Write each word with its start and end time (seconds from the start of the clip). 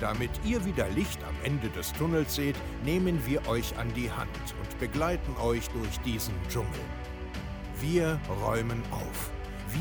Damit 0.00 0.30
ihr 0.46 0.64
wieder 0.64 0.88
Licht 0.88 1.22
am 1.24 1.34
Ende 1.44 1.68
des 1.68 1.92
Tunnels 1.92 2.34
seht, 2.34 2.56
nehmen 2.86 3.20
wir 3.26 3.46
euch 3.46 3.76
an 3.76 3.92
die 3.94 4.10
Hand 4.10 4.30
und 4.58 4.78
begleiten 4.78 5.36
euch 5.36 5.68
durch 5.68 6.00
diesen 6.00 6.32
Dschungel. 6.48 6.80
Wir 7.82 8.18
räumen 8.42 8.82
auf. 8.90 9.30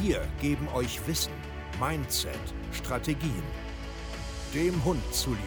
Wir 0.02 0.28
geben 0.42 0.68
euch 0.74 1.00
Wissen, 1.08 1.32
Mindset, 1.80 2.38
Strategien. 2.74 3.44
Dem 4.54 4.84
Hund 4.84 5.02
zuliebe. 5.14 5.40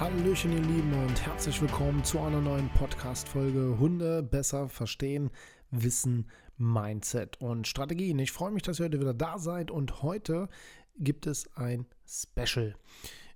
Hallöchen 0.00 0.52
ihr 0.54 0.62
Lieben 0.62 0.92
und 1.06 1.24
herzlich 1.24 1.62
willkommen 1.62 2.02
zu 2.02 2.18
einer 2.18 2.40
neuen 2.40 2.68
Podcast-Folge 2.70 3.78
Hunde 3.78 4.24
besser 4.24 4.68
verstehen, 4.68 5.30
Wissen, 5.70 6.28
Mindset 6.56 7.40
und 7.40 7.68
Strategien. 7.68 8.18
Ich 8.18 8.32
freue 8.32 8.50
mich, 8.50 8.64
dass 8.64 8.80
ihr 8.80 8.86
heute 8.86 9.00
wieder 9.00 9.14
da 9.14 9.38
seid 9.38 9.70
und 9.70 10.02
heute 10.02 10.48
gibt 10.96 11.26
es 11.26 11.48
ein 11.56 11.86
Special. 12.06 12.74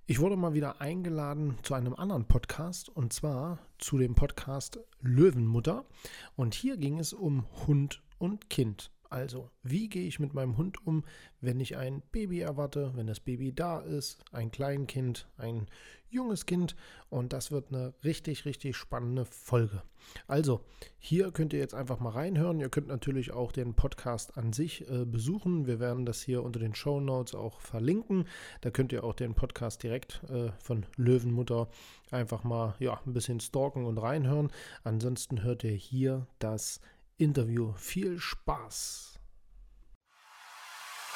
Ich 0.05 0.19
wurde 0.19 0.35
mal 0.35 0.53
wieder 0.53 0.81
eingeladen 0.81 1.57
zu 1.61 1.73
einem 1.73 1.93
anderen 1.93 2.25
Podcast 2.25 2.89
und 2.89 3.13
zwar 3.13 3.59
zu 3.77 3.97
dem 3.97 4.15
Podcast 4.15 4.79
Löwenmutter. 5.01 5.85
Und 6.35 6.55
hier 6.55 6.77
ging 6.77 6.99
es 6.99 7.13
um 7.13 7.45
Hund 7.67 8.01
und 8.17 8.49
Kind. 8.49 8.91
Also, 9.09 9.49
wie 9.63 9.89
gehe 9.89 10.07
ich 10.07 10.19
mit 10.19 10.33
meinem 10.33 10.57
Hund 10.57 10.85
um, 10.85 11.03
wenn 11.41 11.59
ich 11.59 11.77
ein 11.77 12.01
Baby 12.11 12.41
erwarte, 12.41 12.91
wenn 12.95 13.07
das 13.07 13.19
Baby 13.19 13.53
da 13.53 13.79
ist, 13.79 14.23
ein 14.31 14.51
Kleinkind, 14.51 15.27
ein 15.37 15.67
junges 16.09 16.45
Kind 16.45 16.75
und 17.09 17.33
das 17.33 17.51
wird 17.51 17.71
eine 17.71 17.93
richtig, 18.03 18.45
richtig 18.45 18.75
spannende 18.75 19.25
Folge. 19.25 19.81
Also, 20.27 20.61
hier 20.97 21.31
könnt 21.31 21.53
ihr 21.53 21.59
jetzt 21.59 21.75
einfach 21.75 21.99
mal 21.99 22.11
reinhören. 22.11 22.59
Ihr 22.59 22.69
könnt 22.69 22.87
natürlich 22.87 23.31
auch 23.31 23.51
den 23.51 23.73
Podcast 23.73 24.37
an 24.37 24.53
sich 24.53 24.89
äh, 24.89 25.05
besuchen. 25.05 25.67
Wir 25.67 25.79
werden 25.79 26.05
das 26.05 26.21
hier 26.21 26.43
unter 26.43 26.59
den 26.59 26.75
Show 26.75 26.99
Notes 26.99 27.35
auch 27.35 27.59
verlinken. 27.59 28.25
Da 28.61 28.71
könnt 28.71 28.91
ihr 28.91 29.03
auch 29.03 29.13
den 29.13 29.35
Podcast 29.35 29.83
direkt 29.83 30.23
äh, 30.29 30.51
von 30.59 30.85
Löwenmutter 30.95 31.69
einfach 32.11 32.43
mal 32.43 32.75
ja, 32.79 32.99
ein 33.05 33.13
bisschen 33.13 33.39
stalken 33.39 33.85
und 33.85 33.97
reinhören. 33.97 34.51
Ansonsten 34.83 35.43
hört 35.43 35.63
ihr 35.63 35.71
hier 35.71 36.27
das 36.39 36.81
Interview. 37.17 37.73
Viel 37.73 38.19
Spaß! 38.19 39.18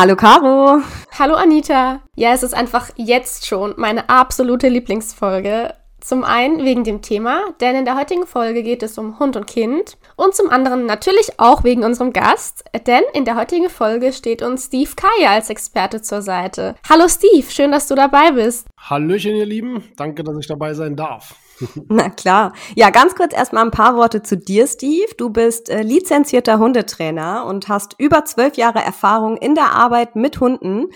Hallo 0.00 0.14
Caro. 0.14 0.80
Hallo 1.18 1.34
Anita. 1.34 2.02
Ja, 2.14 2.32
es 2.32 2.44
ist 2.44 2.54
einfach 2.54 2.90
jetzt 2.94 3.46
schon 3.46 3.74
meine 3.78 4.08
absolute 4.08 4.68
Lieblingsfolge. 4.68 5.74
Zum 6.00 6.22
einen 6.22 6.64
wegen 6.64 6.84
dem 6.84 7.02
Thema, 7.02 7.40
denn 7.60 7.74
in 7.74 7.84
der 7.84 7.96
heutigen 7.96 8.24
Folge 8.24 8.62
geht 8.62 8.84
es 8.84 8.96
um 8.96 9.18
Hund 9.18 9.34
und 9.34 9.48
Kind. 9.48 9.96
Und 10.14 10.36
zum 10.36 10.50
anderen 10.50 10.86
natürlich 10.86 11.40
auch 11.40 11.64
wegen 11.64 11.82
unserem 11.82 12.12
Gast, 12.12 12.62
denn 12.86 13.02
in 13.12 13.24
der 13.24 13.34
heutigen 13.34 13.68
Folge 13.68 14.12
steht 14.12 14.40
uns 14.40 14.66
Steve 14.66 14.90
Kaya 14.94 15.32
als 15.32 15.50
Experte 15.50 16.00
zur 16.00 16.22
Seite. 16.22 16.76
Hallo 16.88 17.08
Steve, 17.08 17.50
schön, 17.50 17.72
dass 17.72 17.88
du 17.88 17.96
dabei 17.96 18.30
bist. 18.30 18.68
Hallöchen, 18.78 19.34
ihr 19.34 19.46
Lieben. 19.46 19.82
Danke, 19.96 20.22
dass 20.22 20.38
ich 20.38 20.46
dabei 20.46 20.74
sein 20.74 20.94
darf. 20.94 21.34
Na 21.88 22.08
klar. 22.10 22.52
Ja, 22.76 22.90
ganz 22.90 23.14
kurz 23.14 23.34
erstmal 23.34 23.64
ein 23.64 23.70
paar 23.70 23.96
Worte 23.96 24.22
zu 24.22 24.36
dir, 24.36 24.66
Steve. 24.66 25.12
Du 25.16 25.30
bist 25.30 25.70
äh, 25.70 25.82
lizenzierter 25.82 26.58
Hundetrainer 26.58 27.44
und 27.46 27.68
hast 27.68 27.94
über 27.98 28.24
zwölf 28.24 28.56
Jahre 28.56 28.80
Erfahrung 28.80 29.36
in 29.36 29.54
der 29.54 29.72
Arbeit 29.72 30.16
mit 30.16 30.40
Hunden. 30.40 30.86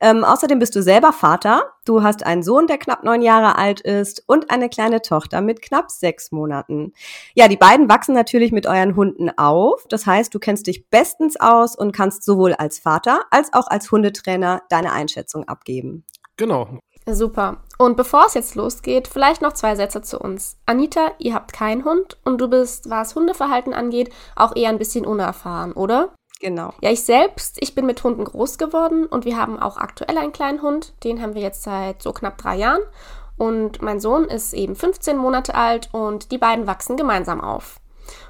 Ähm, 0.00 0.24
außerdem 0.24 0.58
bist 0.58 0.74
du 0.76 0.82
selber 0.82 1.12
Vater. 1.12 1.72
Du 1.84 2.02
hast 2.02 2.24
einen 2.24 2.42
Sohn, 2.42 2.66
der 2.66 2.78
knapp 2.78 3.02
neun 3.02 3.22
Jahre 3.22 3.56
alt 3.56 3.80
ist 3.80 4.22
und 4.26 4.50
eine 4.50 4.68
kleine 4.68 5.02
Tochter 5.02 5.40
mit 5.40 5.62
knapp 5.62 5.90
sechs 5.90 6.30
Monaten. 6.30 6.92
Ja, 7.34 7.48
die 7.48 7.56
beiden 7.56 7.88
wachsen 7.88 8.14
natürlich 8.14 8.52
mit 8.52 8.66
euren 8.66 8.94
Hunden 8.94 9.30
auf. 9.36 9.84
Das 9.88 10.06
heißt, 10.06 10.32
du 10.34 10.38
kennst 10.38 10.66
dich 10.68 10.88
bestens 10.88 11.40
aus 11.40 11.76
und 11.76 11.92
kannst 11.92 12.24
sowohl 12.24 12.54
als 12.54 12.78
Vater 12.78 13.22
als 13.30 13.52
auch 13.52 13.66
als 13.66 13.90
Hundetrainer 13.90 14.62
deine 14.68 14.92
Einschätzung 14.92 15.48
abgeben. 15.48 16.04
Genau, 16.36 16.80
Super. 17.06 17.58
Und 17.78 17.96
bevor 17.96 18.26
es 18.26 18.34
jetzt 18.34 18.54
losgeht, 18.54 19.08
vielleicht 19.08 19.42
noch 19.42 19.54
zwei 19.54 19.74
Sätze 19.74 20.02
zu 20.02 20.20
uns. 20.20 20.56
Anita, 20.66 21.12
ihr 21.18 21.34
habt 21.34 21.52
keinen 21.52 21.84
Hund 21.84 22.16
und 22.24 22.40
du 22.40 22.48
bist, 22.48 22.88
was 22.90 23.14
Hundeverhalten 23.14 23.74
angeht, 23.74 24.12
auch 24.36 24.54
eher 24.54 24.68
ein 24.68 24.78
bisschen 24.78 25.04
unerfahren, 25.04 25.72
oder? 25.72 26.10
Genau. 26.40 26.74
Ja, 26.80 26.90
ich 26.90 27.04
selbst, 27.04 27.56
ich 27.60 27.74
bin 27.74 27.86
mit 27.86 28.02
Hunden 28.02 28.24
groß 28.24 28.58
geworden 28.58 29.06
und 29.06 29.24
wir 29.24 29.36
haben 29.36 29.58
auch 29.58 29.76
aktuell 29.76 30.18
einen 30.18 30.32
kleinen 30.32 30.62
Hund. 30.62 30.92
Den 31.04 31.22
haben 31.22 31.34
wir 31.34 31.42
jetzt 31.42 31.62
seit 31.62 32.02
so 32.02 32.12
knapp 32.12 32.38
drei 32.38 32.56
Jahren. 32.56 32.82
Und 33.36 33.82
mein 33.82 34.00
Sohn 34.00 34.24
ist 34.24 34.52
eben 34.52 34.76
15 34.76 35.16
Monate 35.16 35.54
alt 35.54 35.88
und 35.92 36.30
die 36.30 36.38
beiden 36.38 36.66
wachsen 36.66 36.96
gemeinsam 36.96 37.40
auf. 37.40 37.80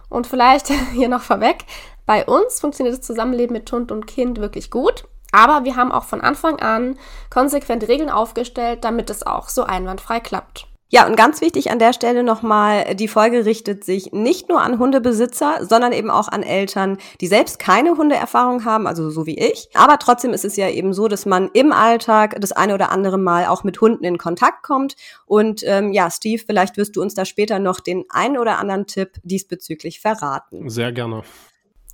Und 0.09 0.27
vielleicht 0.27 0.69
hier 0.93 1.09
noch 1.09 1.23
vorweg, 1.23 1.65
bei 2.07 2.25
uns 2.25 2.61
funktioniert 2.61 2.97
das 2.97 3.07
Zusammenleben 3.07 3.55
mit 3.55 3.71
Hund 3.73 3.93
und 3.93 4.07
Kind 4.07 4.39
wirklich 4.39 4.71
gut. 4.71 5.05
Aber 5.33 5.65
wir 5.65 5.77
haben 5.77 5.91
auch 5.91 6.05
von 6.05 6.21
Anfang 6.21 6.61
an 6.61 6.97
konsequent 7.31 7.89
Regeln 7.89 8.11
aufgestellt, 8.11 8.85
damit 8.85 9.11
es 9.11 9.27
auch 9.27 9.49
so 9.49 9.65
einwandfrei 9.65 10.21
klappt. 10.21 10.67
Ja, 10.95 11.07
und 11.07 11.17
ganz 11.17 11.41
wichtig 11.41 11.71
an 11.71 11.79
der 11.79 11.95
Stelle 11.95 12.23
nochmal, 12.23 12.95
die 12.95 13.09
Folge 13.09 13.47
richtet 13.47 13.83
sich 13.83 14.13
nicht 14.13 14.51
nur 14.51 14.61
an 14.61 14.79
Hundebesitzer, 14.79 15.65
sondern 15.67 15.93
eben 15.93 16.11
auch 16.11 16.29
an 16.29 16.43
Eltern, 16.43 16.99
die 17.23 17.29
selbst 17.29 17.59
keine 17.59 17.97
Hundeerfahrung 17.97 18.67
haben, 18.67 18.87
also 18.87 19.09
so 19.09 19.25
wie 19.25 19.39
ich. 19.39 19.71
Aber 19.73 19.99
trotzdem 19.99 20.35
ist 20.35 20.45
es 20.45 20.57
ja 20.57 20.69
eben 20.69 20.93
so, 20.93 21.09
dass 21.09 21.25
man 21.25 21.49
im 21.55 21.73
Alltag 21.73 22.37
das 22.39 22.53
eine 22.53 22.75
oder 22.75 22.93
andere 22.93 23.17
Mal 23.17 23.47
auch 23.47 23.65
mit 23.65 23.81
Hunden 23.81 24.05
in 24.05 24.19
Kontakt 24.19 24.65
kommt. 24.65 24.97
Und 25.25 25.63
ähm, 25.65 25.95
ja, 25.95 26.11
Steve, 26.11 26.43
vielleicht 26.45 26.77
wirst 26.77 26.95
du 26.95 27.01
uns 27.01 27.15
da 27.15 27.25
später 27.25 27.59
noch 27.59 27.81
den 27.81 28.05
einen 28.11 28.37
oder 28.37 28.59
anderen 28.59 28.87
Tipp 28.87 29.13
diesbezüglich 29.23 29.99
verraten. 29.99 30.69
Sehr 30.69 30.93
gerne. 30.93 31.23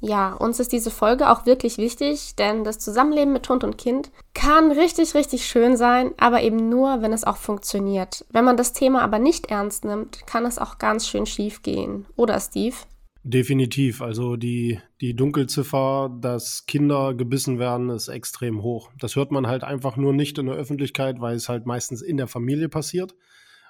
Ja, 0.00 0.32
uns 0.32 0.60
ist 0.60 0.72
diese 0.72 0.90
Folge 0.90 1.30
auch 1.30 1.44
wirklich 1.44 1.76
wichtig, 1.76 2.36
denn 2.36 2.62
das 2.62 2.78
Zusammenleben 2.78 3.32
mit 3.32 3.48
Hund 3.48 3.64
und 3.64 3.78
Kind 3.78 4.10
kann 4.32 4.70
richtig, 4.70 5.14
richtig 5.14 5.46
schön 5.46 5.76
sein, 5.76 6.12
aber 6.18 6.42
eben 6.42 6.68
nur, 6.68 7.02
wenn 7.02 7.12
es 7.12 7.24
auch 7.24 7.36
funktioniert. 7.36 8.24
Wenn 8.30 8.44
man 8.44 8.56
das 8.56 8.72
Thema 8.72 9.02
aber 9.02 9.18
nicht 9.18 9.46
ernst 9.46 9.84
nimmt, 9.84 10.26
kann 10.26 10.46
es 10.46 10.58
auch 10.58 10.78
ganz 10.78 11.08
schön 11.08 11.26
schief 11.26 11.62
gehen. 11.62 12.06
Oder, 12.14 12.38
Steve? 12.38 12.76
Definitiv. 13.24 14.00
Also 14.00 14.36
die, 14.36 14.80
die 15.00 15.14
Dunkelziffer, 15.14 16.16
dass 16.20 16.64
Kinder 16.66 17.14
gebissen 17.14 17.58
werden, 17.58 17.90
ist 17.90 18.08
extrem 18.08 18.62
hoch. 18.62 18.90
Das 19.00 19.16
hört 19.16 19.32
man 19.32 19.48
halt 19.48 19.64
einfach 19.64 19.96
nur 19.96 20.12
nicht 20.12 20.38
in 20.38 20.46
der 20.46 20.54
Öffentlichkeit, 20.54 21.20
weil 21.20 21.34
es 21.34 21.48
halt 21.48 21.66
meistens 21.66 22.00
in 22.00 22.16
der 22.16 22.28
Familie 22.28 22.68
passiert. 22.68 23.14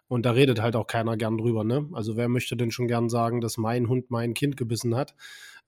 Und 0.07 0.25
da 0.25 0.31
redet 0.31 0.61
halt 0.63 0.77
auch 0.77 0.87
keiner 0.87 1.17
gern 1.17 1.37
drüber, 1.37 1.65
ne? 1.65 1.89
Also 1.93 2.17
wer 2.17 2.29
möchte 2.29 2.57
denn 2.57 2.71
schon 2.71 2.89
gern 2.89 3.09
sagen, 3.09 3.41
dass 3.41 3.59
mein 3.59 3.89
Hund 3.89 4.11
mein 4.11 4.33
Kind 4.33 4.57
gebissen 4.57 4.95
hat? 4.95 5.15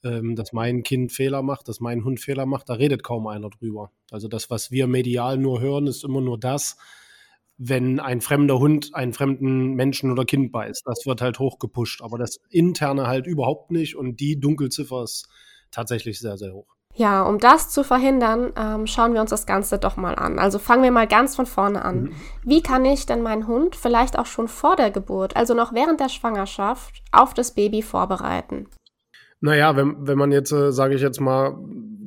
Ähm, 0.05 0.37
dass 0.37 0.53
mein 0.53 0.83
Kind 0.83 1.13
Fehler 1.13 1.43
macht, 1.43 1.69
dass 1.69 1.81
mein 1.81 2.05
Hund 2.05 2.21
Fehler 2.21 2.47
macht, 2.47 2.69
da 2.69 2.75
redet 2.75 3.03
kaum 3.03 3.27
einer 3.27 3.51
drüber. 3.51 3.91
Also 4.11 4.29
das, 4.29 4.51
was 4.51 4.71
wir 4.71 4.87
medial 4.87 5.39
nur 5.39 5.61
hören, 5.61 5.87
ist 5.87 6.05
immer 6.05 6.21
nur 6.21 6.39
das, 6.39 6.77
wenn 7.59 8.01
ein 8.01 8.23
fremder 8.23 8.59
Hund 8.59 8.95
einen 8.95 9.13
fremden 9.13 9.75
Menschen 9.75 10.11
oder 10.11 10.25
Kind 10.25 10.51
beißt. 10.51 10.83
Das 10.87 11.05
wird 11.05 11.21
halt 11.21 11.39
hochgepusht, 11.39 12.03
aber 12.03 12.17
das 12.17 12.39
interne 12.49 13.07
halt 13.07 13.27
überhaupt 13.27 13.71
nicht 13.71 13.97
und 13.97 14.19
die 14.19 14.41
Dunkelziffer 14.41 15.03
ist 15.03 15.29
tatsächlich 15.71 16.19
sehr, 16.19 16.39
sehr 16.39 16.55
hoch. 16.55 16.75
Ja, 16.95 17.23
um 17.23 17.39
das 17.39 17.69
zu 17.69 17.85
verhindern, 17.85 18.53
ähm, 18.57 18.87
schauen 18.87 19.15
wir 19.15 19.21
uns 19.21 19.31
das 19.31 19.47
Ganze 19.47 19.79
doch 19.79 19.97
mal 19.97 20.15
an. 20.17 20.39
Also 20.39 20.59
fangen 20.59 20.83
wir 20.83 20.91
mal 20.91 21.07
ganz 21.07 21.37
von 21.37 21.47
vorne 21.47 21.85
an. 21.85 22.03
Mhm. 22.03 22.13
Wie 22.45 22.63
kann 22.63 22.85
ich 22.85 23.07
denn 23.07 23.23
meinen 23.23 23.47
Hund 23.47 23.77
vielleicht 23.77 24.19
auch 24.19 24.27
schon 24.27 24.49
vor 24.49 24.75
der 24.75 24.91
Geburt, 24.91 25.37
also 25.37 25.55
noch 25.55 25.73
während 25.73 26.01
der 26.01 26.09
Schwangerschaft, 26.09 27.03
auf 27.13 27.33
das 27.33 27.55
Baby 27.55 27.83
vorbereiten? 27.83 28.67
Naja, 29.41 29.77
wenn, 29.77 30.07
wenn 30.07 30.19
man 30.19 30.33
jetzt, 30.33 30.53
äh, 30.53 30.73
sage 30.73 30.95
ich 30.95 31.01
jetzt 31.03 31.21
mal, 31.21 31.57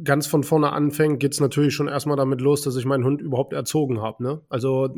ganz 0.04 0.28
von 0.28 0.44
vorne 0.44 0.72
anfängt, 0.72 1.20
geht's 1.20 1.40
natürlich 1.40 1.74
schon 1.74 1.88
erstmal 1.88 2.18
damit 2.18 2.42
los, 2.42 2.62
dass 2.62 2.76
ich 2.76 2.86
meinen 2.86 3.06
Hund 3.06 3.22
überhaupt 3.22 3.54
erzogen 3.54 4.02
habe. 4.02 4.22
Ne? 4.24 4.42
Also 4.50 4.90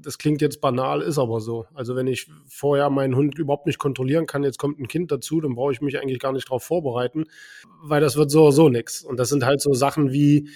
das 0.00 0.18
klingt 0.18 0.40
jetzt 0.40 0.60
banal, 0.60 1.02
ist 1.02 1.18
aber 1.18 1.40
so. 1.40 1.66
Also 1.74 1.94
wenn 1.94 2.06
ich 2.06 2.30
vorher 2.48 2.90
meinen 2.90 3.14
Hund 3.14 3.38
überhaupt 3.38 3.66
nicht 3.66 3.78
kontrollieren 3.78 4.26
kann, 4.26 4.42
jetzt 4.42 4.58
kommt 4.58 4.80
ein 4.80 4.88
Kind 4.88 5.12
dazu, 5.12 5.40
dann 5.40 5.54
brauche 5.54 5.72
ich 5.72 5.80
mich 5.80 6.00
eigentlich 6.00 6.18
gar 6.18 6.32
nicht 6.32 6.48
darauf 6.48 6.64
vorbereiten, 6.64 7.26
weil 7.82 8.00
das 8.00 8.16
wird 8.16 8.30
so 8.30 8.50
so 8.50 8.68
nix. 8.68 9.04
Und 9.04 9.18
das 9.18 9.28
sind 9.28 9.44
halt 9.44 9.60
so 9.60 9.72
Sachen 9.72 10.12
wie, 10.12 10.48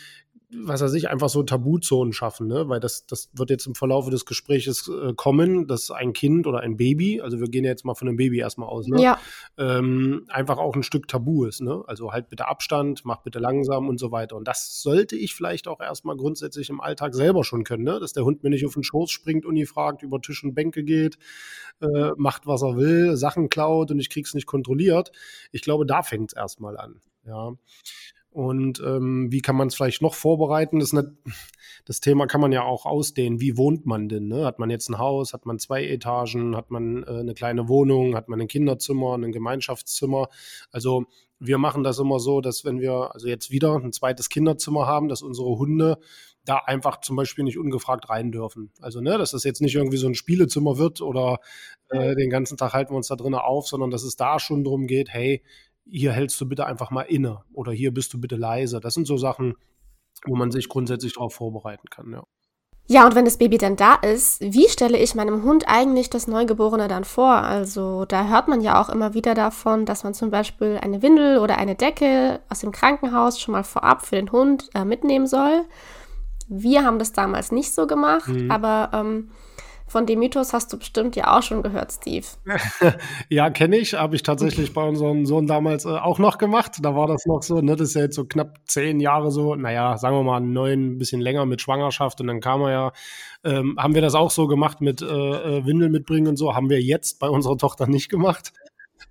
was 0.63 0.83
weiß 0.83 0.95
ich, 0.95 1.09
einfach 1.09 1.29
so 1.29 1.43
Tabuzonen 1.43 2.13
schaffen, 2.13 2.47
ne? 2.47 2.69
Weil 2.69 2.81
das, 2.81 3.07
das 3.07 3.31
wird 3.33 3.51
jetzt 3.51 3.67
im 3.67 3.75
Verlauf 3.75 4.09
des 4.09 4.27
Gesprächs 4.27 4.89
äh, 4.89 5.15
kommen, 5.15 5.67
dass 5.67 5.91
ein 5.91 6.13
Kind 6.13 6.47
oder 6.47 6.61
ein 6.61 6.77
Baby, 6.77 7.21
also 7.21 7.41
wir 7.41 7.49
gehen 7.49 7.65
jetzt 7.65 7.85
mal 7.85 7.95
von 7.95 8.09
einem 8.09 8.17
Baby 8.17 8.39
erstmal 8.39 8.69
aus, 8.69 8.87
ne? 8.87 9.03
Ja. 9.03 9.19
Ähm, 9.59 10.27
einfach 10.29 10.59
auch 10.59 10.77
ein 10.77 10.83
Stück 10.83 11.09
Tabu 11.09 11.45
ist, 11.45 11.61
ne? 11.61 11.83
Also 11.87 12.13
halt 12.13 12.29
bitte 12.29 12.49
Abstand, 12.49 13.05
mach 13.05 13.23
bitte 13.23 13.39
langsam 13.39 13.89
und 13.89 13.99
so 13.99 14.13
weiter. 14.13 14.37
Und 14.37 14.47
das 14.47 14.83
sollte 14.83 15.17
ich 15.17 15.35
vielleicht 15.35 15.69
auch 15.69 15.81
erstmal 15.81 16.17
grundsätzlich 16.17 16.71
im 16.71 16.81
Alltag 16.81 17.15
selber 17.15 17.45
schon 17.45 17.65
können, 17.65 17.85
ne? 17.85 17.99
Dass 17.99 18.13
der 18.13 18.25
Hund 18.25 18.43
mir 18.43 18.51
nicht 18.51 18.67
auf 18.67 18.75
den 18.75 18.85
Schoß 18.85 19.11
springt 19.11 19.45
und 19.45 19.55
fragt, 19.67 20.03
über 20.03 20.21
Tisch 20.21 20.45
und 20.45 20.55
Bänke 20.55 20.85
geht, 20.85 21.17
äh, 21.81 22.11
macht, 22.17 22.47
was 22.47 22.63
er 22.63 22.77
will, 22.77 23.17
Sachen 23.17 23.49
klaut 23.49 23.91
und 23.91 23.99
ich 23.99 24.11
krieg's 24.11 24.35
nicht 24.35 24.47
kontrolliert. 24.47 25.11
Ich 25.53 25.63
glaube, 25.63 25.87
da 25.87 26.03
fängt's 26.03 26.35
erstmal 26.35 26.77
an. 26.77 27.01
Ja. 27.27 27.53
Und 28.35 28.83
ähm, 28.85 29.31
wie 29.31 29.43
kann 29.43 29.55
man 29.55 29.69
es 29.69 29.77
vielleicht 29.77 30.03
noch 30.03 30.15
vorbereiten? 30.15 30.81
Das, 30.81 30.93
nicht, 30.93 31.07
das, 31.85 32.01
Thema 32.01 32.27
kann 32.27 32.41
man 32.41 32.51
ja 32.51 32.65
auch 32.65 32.85
ausdehnen. 32.85 33.41
Wie 33.41 33.57
wohnt 33.57 33.87
man 33.87 34.09
denn? 34.09 34.27
Ne? 34.27 34.45
Hat 34.45 34.59
man 34.59 34.71
jetzt 34.71 34.89
ein 34.89 34.99
Haus? 34.99 35.33
Hat 35.33 35.47
man 35.47 35.61
zwei 35.61 35.87
Etagen? 35.87 36.57
Hat 36.57 36.73
man 36.73 37.05
äh, 37.05 37.21
eine 37.21 37.35
kleine 37.35 37.69
Wohnung? 37.69 38.17
Hat 38.17 38.29
man 38.29 38.41
ein 38.41 38.49
Kinderzimmer, 38.49 39.15
ein 39.15 39.31
Gemeinschaftszimmer? 39.31 40.31
Also 40.73 41.05
wir 41.39 41.59
machen 41.59 41.85
das 41.85 42.01
immer 42.01 42.19
so, 42.19 42.41
dass 42.41 42.65
wenn 42.65 42.81
wir 42.81 43.15
also 43.15 43.29
jetzt 43.29 43.53
wieder 43.53 43.77
ein 43.77 43.93
zweites 43.93 44.29
Kinderzimmer 44.29 44.85
haben, 44.85 45.09
dass 45.09 45.23
unsere 45.23 45.57
Hunde 45.57 45.99
da 46.45 46.57
einfach 46.57 47.03
zum 47.03 47.15
Beispiel 47.15 47.45
nicht 47.45 47.57
ungefragt 47.57 48.11
rein 48.11 48.33
dürfen. 48.33 48.73
Also, 48.81 49.01
ne, 49.01 49.17
dass 49.17 49.31
das 49.31 49.45
jetzt 49.45 49.63
nicht 49.63 49.77
irgendwie 49.77 49.97
so 49.97 50.09
ein 50.09 50.17
Spielezimmer 50.17 50.77
wird 50.77 51.01
oder 51.01 51.39
äh, 51.91 52.17
den 52.17 52.31
ganzen 52.31 52.57
Tag 52.57 52.73
halten 52.73 52.93
wir 52.93 52.97
uns 52.97 53.09
da 53.09 53.15
drinnen 53.15 53.37
auf, 53.37 53.69
sondern 53.69 53.93
dass 53.93 54.03
es 54.03 54.17
da 54.17 54.41
schon 54.41 54.65
darum 54.65 54.89
geht, 54.89 55.09
hey, 55.09 55.41
hier 55.87 56.13
hältst 56.13 56.41
du 56.41 56.49
bitte 56.49 56.67
einfach 56.67 56.91
mal 56.91 57.03
inne 57.03 57.43
oder 57.53 57.73
hier 57.73 57.93
bist 57.93 58.13
du 58.13 58.21
bitte 58.21 58.37
leise. 58.37 58.81
Das 58.81 58.95
sind 58.95 59.07
so 59.07 59.17
Sachen, 59.17 59.55
wo 60.27 60.37
man 60.37 60.51
sich 60.51 60.69
grundsätzlich 60.69 61.15
darauf 61.15 61.35
vorbereiten 61.35 61.89
kann, 61.91 62.13
ja. 62.13 62.25
Ja, 62.87 63.07
und 63.07 63.15
wenn 63.15 63.25
das 63.25 63.39
Baby 63.39 63.57
dann 63.57 63.77
da 63.77 63.95
ist, 63.95 64.43
wie 64.43 64.69
stelle 64.69 64.99
ich 64.99 65.15
meinem 65.15 65.43
Hund 65.43 65.65
eigentlich 65.67 66.11
das 66.11 66.27
Neugeborene 66.27 66.87
dann 66.87 67.05
vor? 67.05 67.33
Also 67.33 68.05
da 68.05 68.29
hört 68.29 68.47
man 68.47 68.61
ja 68.61 68.79
auch 68.79 68.91
immer 68.91 69.15
wieder 69.15 69.35
davon, 69.35 69.87
dass 69.87 70.05
man 70.05 70.13
zum 70.13 70.31
Beispiel 70.31 70.79
eine 70.83 71.01
Windel 71.01 71.39
oder 71.39 71.57
eine 71.57 71.77
Decke 71.77 72.41
aus 72.51 72.61
dem 72.61 72.73
Krankenhaus 72.73 73.41
schon 73.41 73.53
mal 73.53 73.65
vorab 73.65 74.05
für 74.05 74.17
den 74.17 74.31
Hund 74.33 74.69
äh, 74.75 74.85
mitnehmen 74.85 75.27
soll. 75.27 75.65
Wir 76.47 76.85
haben 76.85 76.99
das 76.99 77.13
damals 77.13 77.53
nicht 77.53 77.73
so 77.73 77.87
gemacht, 77.87 78.29
mhm. 78.29 78.51
aber 78.51 78.91
ähm, 78.93 79.31
von 79.95 80.07
dem 80.07 80.19
Mythos 80.19 80.53
hast 80.53 80.73
du 80.73 80.77
bestimmt 80.77 81.15
ja 81.15 81.39
auch 81.39 81.43
schon 81.45 81.63
gehört, 81.63 81.93
Steve. 81.93 82.27
ja, 83.29 83.49
kenne 83.51 83.77
ich. 83.77 83.95
Habe 83.95 84.17
ich 84.17 84.25
tatsächlich 84.25 84.73
bei 84.73 84.83
unserem 84.83 85.25
Sohn 85.25 85.47
damals 85.47 85.85
äh, 85.85 85.91
auch 85.91 86.19
noch 86.19 86.37
gemacht. 86.37 86.79
Da 86.83 86.97
war 86.97 87.07
das 87.07 87.27
noch 87.27 87.45
so, 87.45 87.61
ne, 87.61 87.77
das 87.77 87.91
ist 87.91 87.95
ja 87.95 88.03
jetzt 88.03 88.17
so 88.17 88.25
knapp 88.25 88.59
zehn 88.67 88.99
Jahre 88.99 89.31
so, 89.31 89.55
naja, 89.55 89.97
sagen 89.97 90.17
wir 90.17 90.25
mal 90.25 90.41
neun, 90.41 90.95
ein 90.95 90.99
bisschen 90.99 91.21
länger 91.21 91.47
mit 91.47 91.61
Schwangerschaft. 91.61 92.21
Und 92.21 92.27
dann 92.27 92.41
kam 92.41 92.63
er 92.63 92.71
ja, 92.73 92.93
ähm, 93.45 93.77
haben 93.79 93.95
wir 93.95 94.03
das 94.03 94.17
auch 94.17 94.33
so 94.33 94.49
gemacht 94.49 94.81
mit 94.81 95.01
äh, 95.01 95.05
äh, 95.07 95.65
Windeln 95.65 95.93
mitbringen 95.93 96.27
und 96.27 96.39
so. 96.39 96.57
Haben 96.57 96.71
wir 96.71 96.83
jetzt 96.83 97.21
bei 97.21 97.29
unserer 97.29 97.57
Tochter 97.57 97.87
nicht 97.87 98.09
gemacht. 98.09 98.53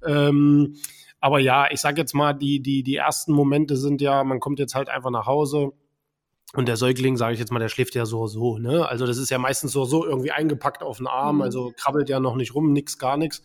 Ähm, 0.06 0.75
aber 1.21 1.39
ja, 1.39 1.71
ich 1.71 1.80
sage 1.80 2.01
jetzt 2.01 2.13
mal, 2.13 2.33
die, 2.33 2.59
die, 2.59 2.83
die 2.83 2.97
ersten 2.97 3.31
Momente 3.31 3.77
sind 3.77 4.01
ja, 4.01 4.25
man 4.25 4.41
kommt 4.41 4.59
jetzt 4.59 4.75
halt 4.75 4.89
einfach 4.89 5.12
nach 5.12 5.27
Hause 5.27 5.71
und 6.55 6.67
der 6.67 6.77
Säugling, 6.77 7.17
sage 7.17 7.33
ich 7.33 7.39
jetzt 7.39 7.51
mal, 7.51 7.59
der 7.59 7.69
schläft 7.69 7.95
ja 7.95 8.05
so 8.05 8.27
so, 8.27 8.59
ne? 8.59 8.88
Also 8.88 9.07
das 9.07 9.17
ist 9.17 9.31
ja 9.31 9.39
meistens 9.39 9.71
so 9.71 9.85
so 9.85 10.05
irgendwie 10.05 10.31
eingepackt 10.31 10.83
auf 10.83 10.97
den 10.97 11.07
Arm, 11.07 11.38
mhm. 11.38 11.41
also 11.41 11.73
krabbelt 11.75 12.09
ja 12.09 12.19
noch 12.19 12.35
nicht 12.35 12.53
rum, 12.53 12.73
nix, 12.73 13.00
gar 13.00 13.17
nichts. 13.17 13.41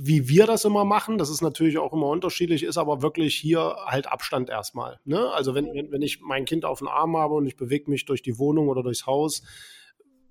Wie 0.00 0.28
wir 0.28 0.46
das 0.46 0.64
immer 0.64 0.84
machen, 0.84 1.18
das 1.18 1.30
ist 1.30 1.40
natürlich 1.40 1.78
auch 1.78 1.92
immer 1.92 2.08
unterschiedlich, 2.08 2.62
ist 2.62 2.76
aber 2.76 3.02
wirklich 3.02 3.34
hier 3.34 3.76
halt 3.86 4.06
Abstand 4.06 4.50
erstmal. 4.50 5.00
Ne? 5.04 5.30
Also 5.32 5.54
wenn, 5.54 5.66
wenn, 5.74 5.90
wenn 5.90 6.02
ich 6.02 6.20
mein 6.20 6.44
Kind 6.44 6.64
auf 6.64 6.80
den 6.80 6.88
Arm 6.88 7.16
habe 7.16 7.34
und 7.34 7.46
ich 7.46 7.56
bewege 7.56 7.90
mich 7.90 8.04
durch 8.04 8.22
die 8.22 8.38
Wohnung 8.38 8.68
oder 8.68 8.82
durchs 8.82 9.06
Haus, 9.06 9.42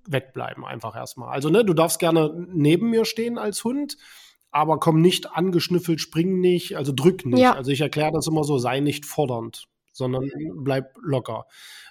wegbleiben 0.06 0.64
einfach 0.64 0.96
erstmal. 0.96 1.34
Also 1.34 1.50
ne, 1.50 1.64
du 1.64 1.74
darfst 1.74 1.98
gerne 1.98 2.46
neben 2.50 2.88
mir 2.88 3.04
stehen 3.04 3.36
als 3.36 3.62
Hund, 3.64 3.98
aber 4.50 4.78
komm 4.78 5.02
nicht 5.02 5.32
angeschnüffelt, 5.32 6.00
spring 6.00 6.40
nicht, 6.40 6.76
also 6.76 6.92
drück 6.94 7.26
nicht. 7.26 7.40
Ja. 7.40 7.54
Also 7.54 7.72
ich 7.72 7.80
erkläre 7.80 8.12
das 8.12 8.26
immer 8.26 8.44
so, 8.44 8.58
sei 8.58 8.80
nicht 8.80 9.04
fordernd 9.04 9.68
sondern 9.98 10.30
bleib 10.54 10.96
locker. 11.02 11.46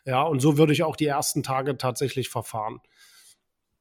Ja, 0.06 0.24
und 0.24 0.40
so 0.40 0.58
würde 0.58 0.74
ich 0.74 0.84
auch 0.84 0.96
die 0.96 1.06
ersten 1.06 1.44
Tage 1.44 1.78
tatsächlich 1.78 2.30
verfahren. 2.30 2.82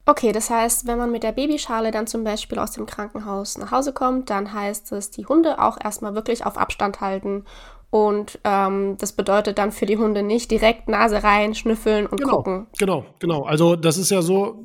Okay, 0.08 0.30
das 0.30 0.50
heißt, 0.50 0.86
wenn 0.86 0.98
man 0.98 1.10
mit 1.10 1.24
der 1.24 1.32
Babyschale 1.32 1.90
dann 1.90 2.06
zum 2.06 2.22
Beispiel 2.22 2.60
aus 2.60 2.70
dem 2.70 2.86
Krankenhaus 2.86 3.58
nach 3.58 3.72
Hause 3.72 3.92
kommt, 3.92 4.30
dann 4.30 4.52
heißt 4.52 4.92
es, 4.92 5.10
die 5.10 5.26
Hunde 5.26 5.60
auch 5.60 5.78
erstmal 5.82 6.14
wirklich 6.14 6.46
auf 6.46 6.56
Abstand 6.56 7.00
halten. 7.00 7.44
Und 7.90 8.38
ähm, 8.44 8.96
das 8.98 9.12
bedeutet 9.12 9.58
dann 9.58 9.72
für 9.72 9.86
die 9.86 9.96
Hunde 9.96 10.22
nicht 10.22 10.50
direkt 10.50 10.88
Nase 10.88 11.24
rein, 11.24 11.54
schnüffeln 11.54 12.06
und 12.06 12.20
genau, 12.20 12.36
gucken. 12.36 12.66
Genau, 12.78 13.04
genau. 13.18 13.44
Also 13.44 13.74
das 13.74 13.96
ist 13.96 14.10
ja 14.10 14.22
so, 14.22 14.62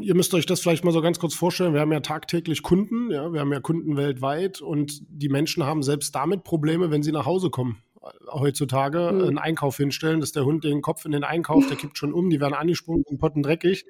ihr 0.00 0.16
müsst 0.16 0.34
euch 0.34 0.46
das 0.46 0.60
vielleicht 0.60 0.84
mal 0.84 0.92
so 0.92 1.00
ganz 1.00 1.20
kurz 1.20 1.34
vorstellen. 1.34 1.74
Wir 1.74 1.80
haben 1.80 1.92
ja 1.92 2.00
tagtäglich 2.00 2.62
Kunden, 2.62 3.10
ja, 3.10 3.32
wir 3.32 3.40
haben 3.40 3.52
ja 3.52 3.60
Kunden 3.60 3.96
weltweit 3.96 4.60
und 4.60 5.02
die 5.08 5.28
Menschen 5.28 5.64
haben 5.64 5.82
selbst 5.82 6.14
damit 6.14 6.42
Probleme, 6.42 6.90
wenn 6.90 7.04
sie 7.04 7.12
nach 7.12 7.26
Hause 7.26 7.50
kommen 7.50 7.82
heutzutage 8.30 9.12
mhm. 9.12 9.20
einen 9.22 9.38
Einkauf 9.38 9.76
hinstellen, 9.76 10.20
dass 10.20 10.32
der 10.32 10.44
Hund 10.44 10.64
den 10.64 10.82
Kopf 10.82 11.04
in 11.04 11.12
den 11.12 11.24
Einkauf, 11.24 11.66
der 11.66 11.76
kippt 11.76 11.98
schon 11.98 12.12
um, 12.12 12.30
die 12.30 12.40
werden 12.40 12.54
angesprungen 12.54 13.04
und 13.06 13.18
potten 13.18 13.42
dreckig. 13.42 13.84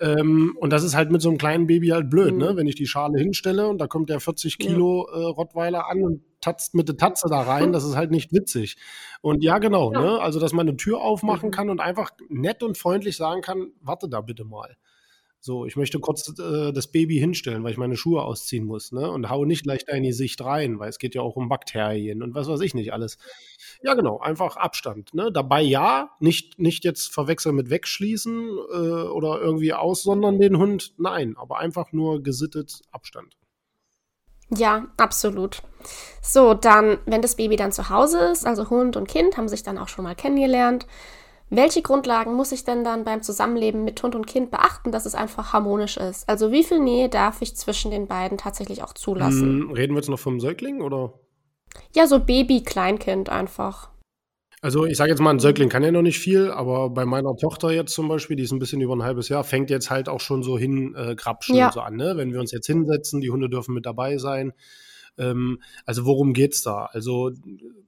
Ähm, 0.00 0.56
und 0.58 0.72
das 0.72 0.82
ist 0.82 0.96
halt 0.96 1.12
mit 1.12 1.22
so 1.22 1.28
einem 1.28 1.38
kleinen 1.38 1.68
Baby 1.68 1.88
halt 1.88 2.10
blöd, 2.10 2.32
ne? 2.32 2.32
mhm. 2.32 2.40
ne? 2.40 2.56
Wenn 2.56 2.66
ich 2.66 2.74
die 2.74 2.86
Schale 2.86 3.18
hinstelle 3.18 3.68
und 3.68 3.78
da 3.78 3.86
kommt 3.86 4.10
der 4.10 4.18
40 4.18 4.58
Kilo 4.58 5.06
ja. 5.08 5.20
äh, 5.20 5.24
Rottweiler 5.26 5.88
an 5.88 6.02
und 6.02 6.22
tatzt 6.40 6.74
mit 6.74 6.88
der 6.88 6.96
Tatze 6.96 7.28
da 7.30 7.42
rein, 7.42 7.72
das 7.72 7.84
ist 7.84 7.96
halt 7.96 8.10
nicht 8.10 8.32
witzig. 8.32 8.76
Und 9.22 9.42
ja, 9.44 9.58
genau, 9.58 9.92
ja. 9.92 10.00
ne? 10.00 10.20
Also, 10.20 10.40
dass 10.40 10.52
man 10.52 10.68
eine 10.68 10.76
Tür 10.76 11.00
aufmachen 11.00 11.50
kann 11.50 11.70
und 11.70 11.80
einfach 11.80 12.10
nett 12.28 12.62
und 12.62 12.76
freundlich 12.76 13.16
sagen 13.16 13.40
kann, 13.40 13.72
warte 13.80 14.08
da 14.08 14.20
bitte 14.20 14.44
mal. 14.44 14.76
So, 15.46 15.66
ich 15.66 15.76
möchte 15.76 16.00
kurz 16.00 16.32
äh, 16.38 16.72
das 16.72 16.86
Baby 16.86 17.18
hinstellen, 17.18 17.62
weil 17.64 17.72
ich 17.72 17.76
meine 17.76 17.98
Schuhe 17.98 18.22
ausziehen 18.22 18.64
muss, 18.64 18.92
ne? 18.92 19.10
Und 19.10 19.28
hau 19.28 19.44
nicht 19.44 19.66
leicht 19.66 19.90
in 19.90 20.02
die 20.02 20.14
Sicht 20.14 20.42
rein, 20.42 20.78
weil 20.78 20.88
es 20.88 20.98
geht 20.98 21.14
ja 21.14 21.20
auch 21.20 21.36
um 21.36 21.50
Bakterien 21.50 22.22
und 22.22 22.34
was 22.34 22.48
weiß 22.48 22.62
ich 22.62 22.72
nicht 22.72 22.94
alles. 22.94 23.18
Ja, 23.82 23.92
genau, 23.92 24.18
einfach 24.20 24.56
Abstand. 24.56 25.12
Ne? 25.12 25.30
Dabei 25.30 25.60
ja, 25.60 26.12
nicht, 26.18 26.58
nicht 26.58 26.82
jetzt 26.84 27.12
verwechseln 27.12 27.56
mit 27.56 27.68
wegschließen 27.68 28.48
äh, 28.72 28.76
oder 28.76 29.38
irgendwie 29.38 29.74
aussondern 29.74 30.40
den 30.40 30.56
Hund. 30.56 30.94
Nein, 30.96 31.36
aber 31.36 31.58
einfach 31.58 31.92
nur 31.92 32.22
gesittet 32.22 32.80
Abstand. 32.90 33.36
Ja, 34.48 34.86
absolut. 34.96 35.62
So, 36.22 36.54
dann, 36.54 36.96
wenn 37.04 37.20
das 37.20 37.36
Baby 37.36 37.56
dann 37.56 37.70
zu 37.70 37.90
Hause 37.90 38.30
ist, 38.32 38.46
also 38.46 38.70
Hund 38.70 38.96
und 38.96 39.08
Kind 39.08 39.36
haben 39.36 39.48
sich 39.48 39.62
dann 39.62 39.76
auch 39.76 39.88
schon 39.88 40.04
mal 40.04 40.14
kennengelernt, 40.14 40.86
welche 41.56 41.82
Grundlagen 41.82 42.34
muss 42.34 42.52
ich 42.52 42.64
denn 42.64 42.84
dann 42.84 43.04
beim 43.04 43.22
Zusammenleben 43.22 43.84
mit 43.84 44.02
Hund 44.02 44.14
und 44.14 44.26
Kind 44.26 44.50
beachten, 44.50 44.92
dass 44.92 45.06
es 45.06 45.14
einfach 45.14 45.52
harmonisch 45.52 45.96
ist? 45.96 46.28
Also 46.28 46.52
wie 46.52 46.64
viel 46.64 46.80
Nähe 46.80 47.08
darf 47.08 47.42
ich 47.42 47.56
zwischen 47.56 47.90
den 47.90 48.06
beiden 48.06 48.38
tatsächlich 48.38 48.82
auch 48.82 48.94
zulassen? 48.94 49.62
Hm, 49.62 49.70
reden 49.72 49.94
wir 49.94 50.00
jetzt 50.00 50.08
noch 50.08 50.18
vom 50.18 50.40
Säugling 50.40 50.80
oder? 50.80 51.14
Ja, 51.94 52.06
so 52.06 52.20
Baby-Kleinkind 52.20 53.28
einfach. 53.28 53.90
Also 54.64 54.86
ich 54.86 54.96
sage 54.96 55.10
jetzt 55.10 55.20
mal, 55.20 55.30
ein 55.30 55.40
Säugling 55.40 55.68
kann 55.68 55.82
ja 55.82 55.92
noch 55.92 56.00
nicht 56.00 56.18
viel, 56.18 56.50
aber 56.50 56.88
bei 56.88 57.04
meiner 57.04 57.36
Tochter 57.36 57.70
jetzt 57.70 57.92
zum 57.92 58.08
Beispiel, 58.08 58.36
die 58.36 58.44
ist 58.44 58.52
ein 58.52 58.58
bisschen 58.58 58.80
über 58.80 58.96
ein 58.96 59.02
halbes 59.02 59.28
Jahr, 59.28 59.44
fängt 59.44 59.68
jetzt 59.68 59.90
halt 59.90 60.08
auch 60.08 60.20
schon 60.20 60.42
so 60.42 60.56
hin, 60.56 60.94
äh, 60.96 61.14
grapschen 61.14 61.56
ja. 61.56 61.66
und 61.66 61.74
so 61.74 61.80
an. 61.80 61.96
Ne? 61.96 62.14
Wenn 62.16 62.32
wir 62.32 62.40
uns 62.40 62.50
jetzt 62.50 62.66
hinsetzen, 62.66 63.20
die 63.20 63.30
Hunde 63.30 63.50
dürfen 63.50 63.74
mit 63.74 63.84
dabei 63.84 64.16
sein. 64.16 64.54
Ähm, 65.18 65.60
also 65.84 66.06
worum 66.06 66.32
geht's 66.32 66.62
da? 66.62 66.86
Also 66.86 67.30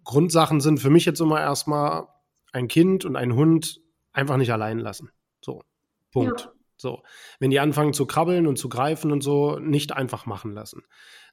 Grundsachen 0.04 0.60
sind 0.60 0.78
für 0.78 0.90
mich 0.90 1.06
jetzt 1.06 1.20
immer 1.20 1.40
erstmal 1.40 2.08
ein 2.56 2.68
Kind 2.68 3.04
und 3.04 3.16
ein 3.16 3.34
Hund 3.34 3.80
einfach 4.12 4.36
nicht 4.36 4.52
allein 4.52 4.78
lassen. 4.78 5.10
So, 5.40 5.62
Punkt. 6.10 6.40
Ja. 6.40 6.52
So, 6.78 7.02
wenn 7.38 7.50
die 7.50 7.60
anfangen 7.60 7.94
zu 7.94 8.06
krabbeln 8.06 8.46
und 8.46 8.58
zu 8.58 8.68
greifen 8.68 9.10
und 9.10 9.22
so, 9.22 9.58
nicht 9.58 9.92
einfach 9.92 10.26
machen 10.26 10.52
lassen. 10.52 10.82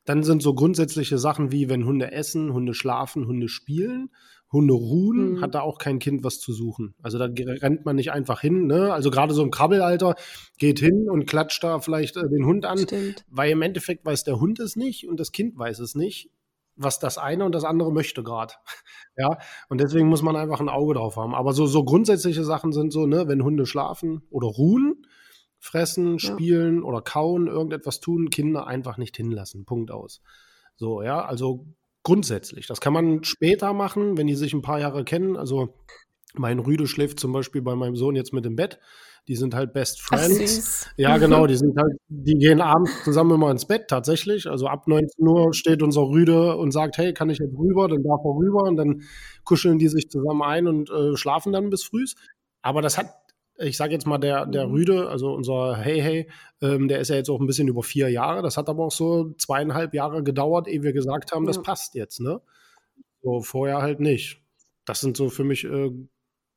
Dann 0.05 0.23
sind 0.23 0.41
so 0.41 0.53
grundsätzliche 0.53 1.17
Sachen 1.17 1.51
wie, 1.51 1.69
wenn 1.69 1.85
Hunde 1.85 2.11
essen, 2.11 2.53
Hunde 2.53 2.73
schlafen, 2.73 3.27
Hunde 3.27 3.49
spielen, 3.49 4.09
Hunde 4.51 4.73
ruhen, 4.73 5.33
mhm. 5.33 5.41
hat 5.41 5.55
da 5.55 5.61
auch 5.61 5.79
kein 5.79 5.99
Kind 5.99 6.23
was 6.23 6.39
zu 6.39 6.53
suchen. 6.53 6.93
Also 7.01 7.17
da 7.17 7.25
rennt 7.25 7.85
man 7.85 7.95
nicht 7.95 8.11
einfach 8.11 8.39
hin. 8.39 8.67
Ne? 8.67 8.93
Also 8.93 9.11
gerade 9.11 9.33
so 9.33 9.43
im 9.43 9.51
Krabbelalter 9.51 10.15
geht 10.57 10.79
hin 10.79 11.09
und 11.09 11.25
klatscht 11.25 11.63
da 11.63 11.79
vielleicht 11.79 12.15
äh, 12.15 12.29
den 12.29 12.45
Hund 12.45 12.65
an, 12.65 12.77
Stimmt. 12.77 13.25
weil 13.29 13.51
im 13.51 13.61
Endeffekt 13.61 14.05
weiß 14.05 14.23
der 14.23 14.39
Hund 14.39 14.59
es 14.59 14.75
nicht 14.75 15.07
und 15.09 15.19
das 15.19 15.31
Kind 15.31 15.57
weiß 15.57 15.79
es 15.79 15.95
nicht 15.95 16.29
was 16.75 16.99
das 16.99 17.17
eine 17.17 17.45
und 17.45 17.53
das 17.53 17.63
andere 17.63 17.91
möchte 17.91 18.23
gerade. 18.23 18.53
ja, 19.17 19.37
und 19.69 19.81
deswegen 19.81 20.07
muss 20.07 20.21
man 20.21 20.35
einfach 20.35 20.59
ein 20.59 20.69
Auge 20.69 20.95
drauf 20.95 21.17
haben. 21.17 21.35
Aber 21.35 21.53
so, 21.53 21.65
so 21.65 21.83
grundsätzliche 21.83 22.43
Sachen 22.43 22.73
sind 22.73 22.91
so, 22.91 23.05
ne, 23.05 23.27
wenn 23.27 23.43
Hunde 23.43 23.65
schlafen 23.65 24.23
oder 24.29 24.47
ruhen, 24.47 25.05
fressen, 25.59 26.19
spielen 26.19 26.81
ja. 26.81 26.83
oder 26.83 27.01
kauen, 27.01 27.47
irgendetwas 27.47 27.99
tun, 27.99 28.29
Kinder 28.29 28.67
einfach 28.67 28.97
nicht 28.97 29.15
hinlassen. 29.15 29.65
Punkt 29.65 29.91
aus. 29.91 30.21
So, 30.75 31.01
ja, 31.01 31.23
also 31.23 31.65
grundsätzlich. 32.03 32.67
Das 32.67 32.81
kann 32.81 32.93
man 32.93 33.23
später 33.23 33.73
machen, 33.73 34.17
wenn 34.17 34.27
die 34.27 34.35
sich 34.35 34.53
ein 34.53 34.61
paar 34.61 34.79
Jahre 34.79 35.05
kennen. 35.05 35.37
Also 35.37 35.73
mein 36.33 36.59
Rüde 36.59 36.87
schläft 36.87 37.19
zum 37.19 37.31
Beispiel 37.31 37.61
bei 37.61 37.75
meinem 37.75 37.95
Sohn 37.95 38.15
jetzt 38.15 38.33
mit 38.33 38.45
im 38.45 38.55
Bett. 38.55 38.79
Die 39.27 39.35
sind 39.37 39.55
halt 39.55 39.73
Best 39.73 40.01
Friends. 40.01 40.85
Ach, 40.85 40.93
ja, 40.97 41.17
genau, 41.17 41.47
die 41.47 41.55
sind 41.55 41.77
halt, 41.77 41.93
die 42.09 42.35
gehen 42.35 42.59
abends 42.59 42.91
zusammen 43.05 43.35
immer 43.35 43.51
ins 43.51 43.65
Bett 43.65 43.87
tatsächlich. 43.87 44.49
Also 44.49 44.67
ab 44.67 44.87
19 44.87 45.25
Uhr 45.25 45.53
steht 45.53 45.81
unser 45.81 46.01
Rüde 46.01 46.57
und 46.57 46.71
sagt, 46.71 46.97
hey, 46.97 47.13
kann 47.13 47.29
ich 47.29 47.39
jetzt 47.39 47.57
rüber? 47.57 47.87
Dann 47.87 48.03
darf 48.03 48.19
er 48.23 48.35
rüber 48.35 48.63
und 48.63 48.75
dann 48.75 49.03
kuscheln 49.45 49.79
die 49.79 49.87
sich 49.87 50.09
zusammen 50.09 50.41
ein 50.41 50.67
und 50.67 50.89
äh, 50.89 51.15
schlafen 51.15 51.53
dann 51.53 51.69
bis 51.69 51.83
früh. 51.83 52.03
Aber 52.61 52.81
das 52.81 52.97
hat, 52.97 53.13
ich 53.57 53.77
sage 53.77 53.93
jetzt 53.93 54.05
mal, 54.05 54.17
der, 54.17 54.45
der 54.45 54.67
mhm. 54.67 54.73
Rüde, 54.73 55.09
also 55.09 55.33
unser 55.33 55.77
Hey 55.77 56.01
Hey, 56.01 56.29
ähm, 56.61 56.89
der 56.89 56.99
ist 56.99 57.09
ja 57.09 57.15
jetzt 57.15 57.29
auch 57.29 57.39
ein 57.39 57.47
bisschen 57.47 57.69
über 57.69 57.81
vier 57.81 58.09
Jahre. 58.09 58.41
Das 58.41 58.57
hat 58.57 58.67
aber 58.67 58.83
auch 58.83 58.91
so 58.91 59.33
zweieinhalb 59.37 59.93
Jahre 59.93 60.21
gedauert, 60.23 60.67
ehe 60.67 60.83
wir 60.83 60.91
gesagt 60.91 61.31
haben, 61.31 61.43
ja. 61.43 61.47
das 61.47 61.61
passt 61.61 61.95
jetzt, 61.95 62.19
ne? 62.19 62.41
So 63.21 63.41
vorher 63.41 63.81
halt 63.81 64.01
nicht. 64.01 64.41
Das 64.83 64.99
sind 64.99 65.15
so 65.15 65.29
für 65.29 65.45
mich 65.45 65.63
äh, 65.63 65.91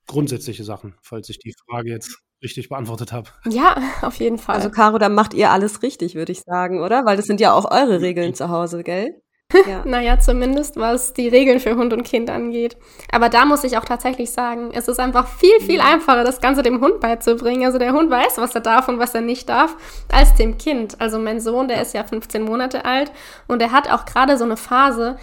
grundsätzliche 0.08 0.64
Sachen, 0.64 0.94
falls 1.00 1.28
ich 1.28 1.38
die 1.38 1.54
Frage 1.68 1.90
jetzt 1.90 2.25
richtig 2.43 2.69
beantwortet 2.69 3.12
habe. 3.12 3.31
Ja, 3.47 3.76
auf 4.02 4.16
jeden 4.16 4.38
Fall. 4.38 4.57
Also 4.57 4.71
Caro, 4.71 4.99
dann 4.99 5.14
macht 5.14 5.35
ihr 5.35 5.50
alles 5.50 5.83
richtig, 5.83 6.14
würde 6.14 6.33
ich 6.33 6.40
sagen, 6.40 6.83
oder? 6.83 7.05
Weil 7.05 7.16
das 7.16 7.26
sind 7.26 7.40
ja 7.40 7.52
auch 7.52 7.71
eure 7.71 8.00
Regeln 8.00 8.35
zu 8.35 8.49
Hause, 8.49 8.83
gell? 8.83 9.23
Ja. 9.69 9.85
naja, 9.85 10.19
zumindest 10.19 10.76
was 10.76 11.14
die 11.14 11.28
Regeln 11.28 11.61
für 11.61 11.76
Hund 11.76 11.93
und 11.93 12.02
Kind 12.02 12.31
angeht. 12.31 12.76
Aber 13.12 13.28
da 13.28 13.45
muss 13.45 13.62
ich 13.62 13.78
auch 13.78 13.85
tatsächlich 13.85 14.33
sagen, 14.33 14.71
es 14.73 14.88
ist 14.88 14.99
einfach 14.99 15.28
viel, 15.28 15.61
viel 15.61 15.81
einfacher, 15.81 16.25
das 16.25 16.40
Ganze 16.40 16.62
dem 16.62 16.81
Hund 16.81 16.99
beizubringen. 16.99 17.64
Also 17.64 17.78
der 17.78 17.93
Hund 17.93 18.11
weiß, 18.11 18.38
was 18.38 18.57
er 18.57 18.61
darf 18.61 18.88
und 18.88 18.99
was 18.99 19.14
er 19.14 19.21
nicht 19.21 19.49
darf, 19.49 19.76
als 20.11 20.35
dem 20.35 20.59
Kind. 20.59 21.00
Also 21.00 21.21
mein 21.21 21.38
Sohn, 21.40 21.69
der 21.69 21.81
ist 21.81 21.95
ja 21.95 22.02
15 22.02 22.43
Monate 22.43 22.85
alt 22.85 23.12
und 23.47 23.62
er 23.62 23.71
hat 23.71 23.88
auch 23.88 24.05
gerade 24.05 24.37
so 24.37 24.45
eine 24.45 24.57
Phase, 24.57 25.16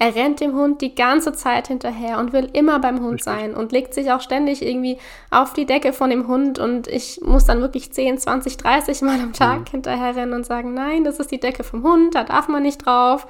er 0.00 0.14
rennt 0.14 0.40
dem 0.40 0.54
Hund 0.54 0.80
die 0.80 0.94
ganze 0.94 1.34
Zeit 1.34 1.68
hinterher 1.68 2.18
und 2.18 2.32
will 2.32 2.48
immer 2.54 2.80
beim 2.80 3.00
Hund 3.00 3.22
sein 3.22 3.54
und 3.54 3.70
legt 3.70 3.92
sich 3.92 4.10
auch 4.10 4.22
ständig 4.22 4.64
irgendwie 4.64 4.96
auf 5.30 5.52
die 5.52 5.66
Decke 5.66 5.92
von 5.92 6.08
dem 6.08 6.26
Hund 6.26 6.58
und 6.58 6.88
ich 6.88 7.20
muss 7.22 7.44
dann 7.44 7.60
wirklich 7.60 7.92
10, 7.92 8.16
20, 8.16 8.56
30 8.56 9.02
Mal 9.02 9.20
am 9.20 9.34
Tag 9.34 9.60
mhm. 9.60 9.70
hinterher 9.72 10.16
rennen 10.16 10.32
und 10.32 10.46
sagen, 10.46 10.72
nein, 10.72 11.04
das 11.04 11.20
ist 11.20 11.30
die 11.30 11.38
Decke 11.38 11.64
vom 11.64 11.82
Hund, 11.82 12.14
da 12.14 12.24
darf 12.24 12.48
man 12.48 12.62
nicht 12.62 12.86
drauf. 12.86 13.26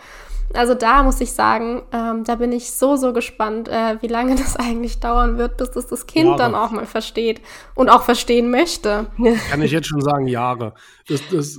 Also 0.55 0.75
da 0.75 1.03
muss 1.03 1.21
ich 1.21 1.33
sagen, 1.33 1.83
ähm, 1.91 2.23
da 2.23 2.37
bin 2.37 2.53
ich 2.53 2.71
so, 2.71 2.95
so 2.95 3.13
gespannt, 3.13 3.69
äh, 3.69 4.01
wie 4.01 4.09
lange 4.09 4.37
das 4.37 4.55
eigentlich 4.57 5.01
dauern 5.01 5.39
wird, 5.39 5.57
bis 5.57 5.73
das 5.73 5.89
das 5.89 6.07
Kind 6.07 6.27
Jahre. 6.27 6.39
dann 6.39 6.55
auch 6.55 6.71
mal 6.71 6.87
versteht 6.87 7.41
und 7.75 7.89
auch 7.89 8.03
verstehen 8.03 8.49
möchte. 8.49 9.07
Kann 9.51 9.63
ich 9.63 9.73
jetzt 9.73 9.89
schon 9.89 10.03
sagen, 10.03 10.29
Jahre. 10.29 10.75
Das, 11.09 11.21
das, 11.33 11.59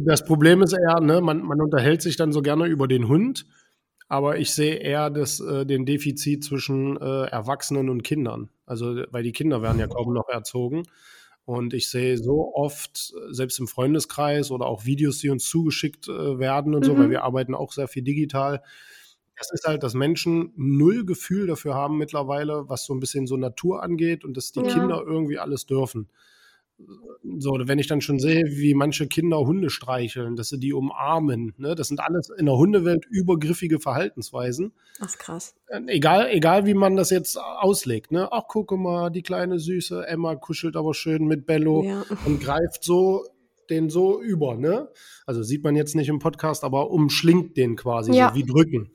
das 0.00 0.24
Problem 0.24 0.62
ist 0.62 0.72
eher, 0.72 1.00
ne, 1.00 1.20
man, 1.20 1.42
man 1.42 1.60
unterhält 1.60 2.00
sich 2.00 2.16
dann 2.16 2.30
so 2.30 2.42
gerne 2.42 2.66
über 2.66 2.86
den 2.86 3.08
Hund 3.08 3.44
aber 4.08 4.38
ich 4.38 4.52
sehe 4.52 4.76
eher 4.76 5.10
das, 5.10 5.40
äh, 5.40 5.66
den 5.66 5.84
Defizit 5.84 6.44
zwischen 6.44 6.96
äh, 6.96 7.26
Erwachsenen 7.26 7.88
und 7.88 8.02
Kindern. 8.02 8.50
Also, 8.64 9.02
weil 9.10 9.22
die 9.22 9.32
Kinder 9.32 9.62
werden 9.62 9.80
ja 9.80 9.88
kaum 9.88 10.12
noch 10.12 10.28
erzogen. 10.28 10.84
Und 11.44 11.74
ich 11.74 11.88
sehe 11.88 12.18
so 12.18 12.54
oft, 12.54 13.14
selbst 13.30 13.60
im 13.60 13.68
Freundeskreis 13.68 14.50
oder 14.50 14.66
auch 14.66 14.84
Videos, 14.84 15.18
die 15.18 15.30
uns 15.30 15.48
zugeschickt 15.48 16.08
äh, 16.08 16.38
werden 16.38 16.74
und 16.74 16.80
mhm. 16.80 16.86
so, 16.86 16.98
weil 16.98 17.06
mhm. 17.06 17.12
wir 17.12 17.24
arbeiten 17.24 17.54
auch 17.54 17.72
sehr 17.72 17.88
viel 17.88 18.02
digital. 18.02 18.62
Das 19.36 19.52
ist 19.52 19.66
halt, 19.66 19.82
dass 19.82 19.94
Menschen 19.94 20.52
null 20.56 21.04
Gefühl 21.04 21.46
dafür 21.46 21.74
haben 21.74 21.98
mittlerweile, 21.98 22.68
was 22.68 22.84
so 22.84 22.94
ein 22.94 23.00
bisschen 23.00 23.26
so 23.26 23.36
Natur 23.36 23.82
angeht 23.82 24.24
und 24.24 24.36
dass 24.36 24.50
die 24.50 24.60
ja. 24.60 24.72
Kinder 24.72 25.02
irgendwie 25.06 25.38
alles 25.38 25.66
dürfen. 25.66 26.08
So, 27.38 27.58
wenn 27.58 27.78
ich 27.78 27.86
dann 27.86 28.02
schon 28.02 28.18
sehe, 28.18 28.44
wie 28.48 28.74
manche 28.74 29.06
Kinder 29.06 29.38
Hunde 29.38 29.70
streicheln, 29.70 30.36
dass 30.36 30.50
sie 30.50 30.58
die 30.58 30.74
umarmen, 30.74 31.54
ne? 31.56 31.74
das 31.74 31.88
sind 31.88 32.00
alles 32.00 32.28
in 32.28 32.46
der 32.46 32.56
Hundewelt 32.56 33.06
übergriffige 33.06 33.80
Verhaltensweisen. 33.80 34.72
Das 34.98 35.12
ist 35.12 35.18
krass. 35.18 35.54
Äh, 35.68 35.80
egal, 35.88 36.28
egal 36.30 36.66
wie 36.66 36.74
man 36.74 36.96
das 36.96 37.10
jetzt 37.10 37.38
auslegt, 37.38 38.12
ne? 38.12 38.28
Ach, 38.30 38.46
gucke 38.46 38.76
mal, 38.76 39.10
die 39.10 39.22
kleine 39.22 39.58
süße 39.58 40.06
Emma 40.06 40.36
kuschelt 40.36 40.76
aber 40.76 40.92
schön 40.92 41.26
mit 41.26 41.46
Bello 41.46 41.82
ja. 41.82 42.04
und 42.26 42.40
greift 42.40 42.84
so 42.84 43.24
den 43.70 43.88
so 43.90 44.20
über, 44.20 44.56
ne? 44.56 44.88
Also 45.24 45.42
sieht 45.42 45.64
man 45.64 45.76
jetzt 45.76 45.96
nicht 45.96 46.08
im 46.08 46.18
Podcast, 46.18 46.62
aber 46.62 46.90
umschlingt 46.90 47.56
den 47.56 47.76
quasi, 47.76 48.12
ja. 48.12 48.28
so 48.28 48.34
wie 48.34 48.44
drücken. 48.44 48.92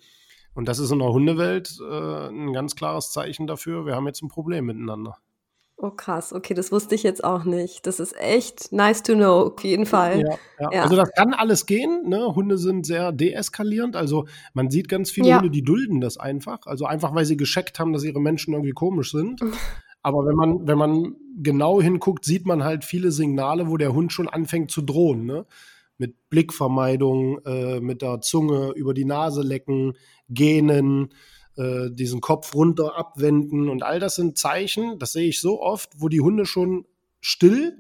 Und 0.54 0.68
das 0.68 0.80
ist 0.80 0.92
in 0.92 1.00
der 1.00 1.10
Hundewelt 1.10 1.78
äh, 1.82 2.28
ein 2.28 2.54
ganz 2.54 2.76
klares 2.76 3.12
Zeichen 3.12 3.48
dafür, 3.48 3.86
wir 3.86 3.96
haben 3.96 4.08
jetzt 4.08 4.22
ein 4.22 4.30
Problem 4.30 4.66
miteinander. 4.66 5.18
Oh 5.84 5.90
krass, 5.90 6.32
okay, 6.32 6.54
das 6.54 6.72
wusste 6.72 6.94
ich 6.94 7.02
jetzt 7.02 7.24
auch 7.24 7.44
nicht. 7.44 7.88
Das 7.88 8.00
ist 8.00 8.16
echt 8.20 8.72
nice 8.72 9.02
to 9.02 9.16
know, 9.16 9.48
auf 9.48 9.64
jeden 9.64 9.88
Fall. 9.88 10.22
Ja, 10.22 10.38
ja. 10.60 10.70
ja. 10.74 10.84
Also 10.84 10.96
das 10.96 11.10
kann 11.14 11.34
alles 11.34 11.66
gehen. 11.66 12.08
Ne? 12.08 12.36
Hunde 12.36 12.60
sind 12.60 12.86
sehr 12.86 13.12
deeskalierend. 13.12 13.96
Also 13.96 14.28
man 14.54 14.70
sieht 14.70 14.90
ganz 14.90 15.10
viele 15.10 15.30
ja. 15.30 15.38
Hunde, 15.38 15.50
die 15.50 15.64
dulden 15.64 16.00
das 16.00 16.18
einfach. 16.18 16.68
Also 16.68 16.86
einfach, 16.86 17.16
weil 17.16 17.26
sie 17.26 17.36
gescheckt 17.36 17.80
haben, 17.80 17.94
dass 17.94 18.04
ihre 18.04 18.22
Menschen 18.22 18.54
irgendwie 18.54 18.74
komisch 18.74 19.12
sind. 19.12 19.42
Aber 20.04 20.24
wenn 20.28 20.36
man, 20.36 20.68
wenn 20.68 20.78
man 20.78 21.16
genau 21.42 21.82
hinguckt, 21.82 22.26
sieht 22.26 22.46
man 22.46 22.64
halt 22.64 22.86
viele 22.86 23.12
Signale, 23.12 23.68
wo 23.68 23.78
der 23.78 23.94
Hund 23.94 24.14
schon 24.14 24.30
anfängt 24.30 24.70
zu 24.70 24.84
drohen. 24.84 25.26
Ne? 25.26 25.48
Mit 25.98 26.30
Blickvermeidung, 26.30 27.40
äh, 27.44 27.80
mit 27.80 28.04
der 28.04 28.22
Zunge 28.22 28.72
über 28.76 28.94
die 28.94 29.06
Nase 29.06 29.42
lecken, 29.42 29.94
gähnen 30.30 31.10
äh, 31.58 31.90
diesen 31.92 32.22
Kopf 32.22 32.54
runter 32.56 32.98
abwenden 32.98 33.70
und 33.70 33.84
all 33.84 34.00
das 34.00 34.16
sind 34.16 34.38
Zeichen, 34.38 35.00
das 35.00 35.14
sehe 35.14 35.28
ich 35.28 35.42
so 35.42 35.62
oft, 35.62 35.90
wo 35.98 36.08
die 36.08 36.22
Hunde 36.22 36.46
schon 36.46 36.86
still, 37.20 37.78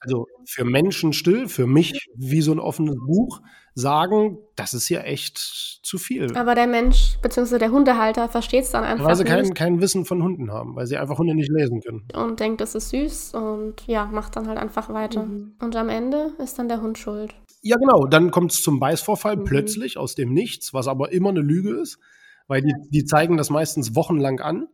also 0.00 0.26
für 0.44 0.64
Menschen 0.64 1.12
still, 1.12 1.48
für 1.48 1.66
mich 1.66 2.08
wie 2.14 2.42
so 2.42 2.52
ein 2.52 2.58
offenes 2.58 2.96
Buch, 2.96 3.40
sagen, 3.74 4.38
das 4.56 4.72
ist 4.72 4.88
ja 4.88 5.00
echt 5.00 5.38
zu 5.82 5.98
viel. 5.98 6.36
Aber 6.36 6.54
der 6.54 6.66
Mensch 6.66 7.18
bzw. 7.22 7.58
der 7.58 7.72
Hundehalter 7.72 8.28
versteht 8.28 8.64
es 8.64 8.70
dann 8.70 8.84
einfach 8.84 9.04
Weil 9.04 9.16
sie 9.16 9.24
kein, 9.24 9.52
kein 9.54 9.80
Wissen 9.80 10.04
von 10.04 10.22
Hunden 10.22 10.52
haben, 10.52 10.76
weil 10.76 10.86
sie 10.86 10.96
einfach 10.96 11.18
Hunde 11.18 11.34
nicht 11.34 11.50
lesen 11.50 11.80
können. 11.80 12.06
Und 12.14 12.40
denkt, 12.40 12.60
das 12.60 12.74
ist 12.74 12.90
süß 12.90 13.34
und 13.34 13.86
ja, 13.86 14.06
macht 14.06 14.36
dann 14.36 14.46
halt 14.46 14.58
einfach 14.58 14.88
weiter. 14.90 15.24
Mhm. 15.24 15.54
Und 15.60 15.74
am 15.76 15.88
Ende 15.88 16.32
ist 16.38 16.58
dann 16.58 16.68
der 16.68 16.82
Hund 16.82 16.98
schuld. 16.98 17.34
Ja, 17.62 17.76
genau. 17.76 18.06
Dann 18.06 18.30
kommt 18.30 18.52
es 18.52 18.62
zum 18.62 18.78
Beißvorfall 18.78 19.36
mhm. 19.36 19.44
plötzlich 19.44 19.96
aus 19.96 20.14
dem 20.14 20.32
Nichts, 20.32 20.72
was 20.72 20.86
aber 20.86 21.12
immer 21.12 21.30
eine 21.30 21.40
Lüge 21.40 21.80
ist 21.80 21.98
weil 22.46 22.62
die, 22.62 22.74
die 22.90 23.04
zeigen 23.04 23.36
das 23.36 23.50
meistens 23.50 23.94
wochenlang 23.94 24.40
an. 24.40 24.68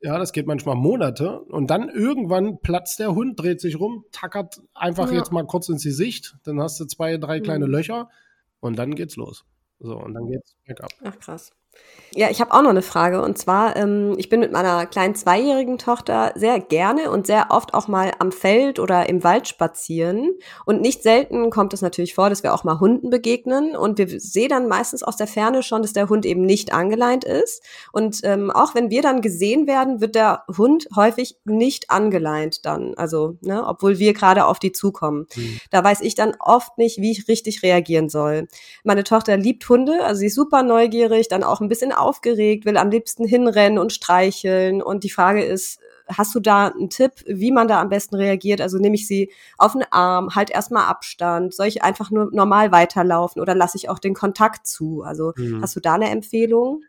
Ja, 0.00 0.18
das 0.18 0.32
geht 0.32 0.46
manchmal 0.46 0.76
Monate. 0.76 1.40
Und 1.40 1.70
dann 1.70 1.88
irgendwann 1.88 2.58
platzt 2.60 2.98
der 2.98 3.14
Hund, 3.14 3.40
dreht 3.40 3.60
sich 3.60 3.80
rum, 3.80 4.04
tackert 4.12 4.60
einfach 4.74 5.10
ja. 5.10 5.18
jetzt 5.18 5.32
mal 5.32 5.46
kurz 5.46 5.68
ins 5.68 5.84
Gesicht. 5.84 6.36
Dann 6.44 6.60
hast 6.60 6.78
du 6.78 6.84
zwei, 6.84 7.16
drei 7.16 7.40
kleine 7.40 7.66
mhm. 7.66 7.72
Löcher 7.72 8.08
und 8.60 8.78
dann 8.78 8.94
geht's 8.94 9.16
los. 9.16 9.44
So, 9.78 9.96
und 9.96 10.14
dann 10.14 10.26
geht's 10.26 10.56
bergab. 10.64 10.90
Ach, 11.04 11.18
krass. 11.18 11.50
Ja, 12.16 12.30
ich 12.30 12.40
habe 12.40 12.54
auch 12.54 12.62
noch 12.62 12.70
eine 12.70 12.80
Frage. 12.80 13.20
Und 13.20 13.36
zwar, 13.36 13.76
ähm, 13.76 14.14
ich 14.16 14.30
bin 14.30 14.40
mit 14.40 14.50
meiner 14.50 14.86
kleinen 14.86 15.14
zweijährigen 15.14 15.76
Tochter 15.76 16.32
sehr 16.34 16.60
gerne 16.60 17.10
und 17.10 17.26
sehr 17.26 17.48
oft 17.50 17.74
auch 17.74 17.88
mal 17.88 18.12
am 18.18 18.32
Feld 18.32 18.78
oder 18.78 19.06
im 19.10 19.22
Wald 19.22 19.48
spazieren. 19.48 20.30
Und 20.64 20.80
nicht 20.80 21.02
selten 21.02 21.50
kommt 21.50 21.74
es 21.74 21.82
natürlich 21.82 22.14
vor, 22.14 22.30
dass 22.30 22.42
wir 22.42 22.54
auch 22.54 22.64
mal 22.64 22.80
Hunden 22.80 23.10
begegnen. 23.10 23.76
Und 23.76 23.98
wir 23.98 24.08
sehen 24.18 24.48
dann 24.48 24.66
meistens 24.66 25.02
aus 25.02 25.18
der 25.18 25.26
Ferne 25.26 25.62
schon, 25.62 25.82
dass 25.82 25.92
der 25.92 26.08
Hund 26.08 26.24
eben 26.24 26.40
nicht 26.40 26.72
angeleint 26.72 27.24
ist. 27.24 27.62
Und 27.92 28.20
ähm, 28.22 28.50
auch 28.50 28.74
wenn 28.74 28.88
wir 28.88 29.02
dann 29.02 29.20
gesehen 29.20 29.66
werden, 29.66 30.00
wird 30.00 30.14
der 30.14 30.44
Hund 30.56 30.88
häufig 30.96 31.36
nicht 31.44 31.90
angeleint 31.90 32.64
dann. 32.64 32.94
Also, 32.96 33.36
ne, 33.42 33.62
obwohl 33.66 33.98
wir 33.98 34.14
gerade 34.14 34.46
auf 34.46 34.58
die 34.58 34.72
zukommen. 34.72 35.26
Mhm. 35.36 35.60
Da 35.70 35.84
weiß 35.84 36.00
ich 36.00 36.14
dann 36.14 36.34
oft 36.40 36.78
nicht, 36.78 36.98
wie 36.98 37.10
ich 37.10 37.28
richtig 37.28 37.62
reagieren 37.62 38.08
soll. 38.08 38.48
Meine 38.84 39.04
Tochter 39.04 39.36
liebt 39.36 39.68
Hunde, 39.68 40.02
also 40.02 40.20
sie 40.20 40.26
ist 40.26 40.34
super 40.34 40.62
neugierig, 40.62 41.28
dann 41.28 41.44
auch 41.44 41.60
ein 41.66 41.68
bisschen 41.68 41.92
aufgeregt, 41.92 42.64
will 42.64 42.76
am 42.76 42.90
liebsten 42.90 43.26
hinrennen 43.26 43.78
und 43.78 43.92
streicheln. 43.92 44.82
Und 44.82 45.04
die 45.04 45.10
Frage 45.10 45.44
ist, 45.44 45.80
hast 46.08 46.34
du 46.34 46.40
da 46.40 46.68
einen 46.68 46.90
Tipp, 46.90 47.12
wie 47.26 47.52
man 47.52 47.68
da 47.68 47.80
am 47.80 47.88
besten 47.88 48.14
reagiert? 48.14 48.60
Also 48.60 48.78
nehme 48.78 48.94
ich 48.94 49.06
sie 49.06 49.30
auf 49.58 49.72
den 49.72 49.84
Arm, 49.90 50.34
halt 50.34 50.50
erstmal 50.50 50.86
Abstand, 50.86 51.54
soll 51.54 51.66
ich 51.66 51.82
einfach 51.82 52.10
nur 52.10 52.30
normal 52.32 52.72
weiterlaufen 52.72 53.42
oder 53.42 53.54
lasse 53.54 53.76
ich 53.76 53.88
auch 53.88 53.98
den 53.98 54.14
Kontakt 54.14 54.66
zu? 54.66 55.02
Also 55.02 55.32
mhm. 55.36 55.62
hast 55.62 55.76
du 55.76 55.80
da 55.80 55.94
eine 55.94 56.10
Empfehlung? 56.10 56.82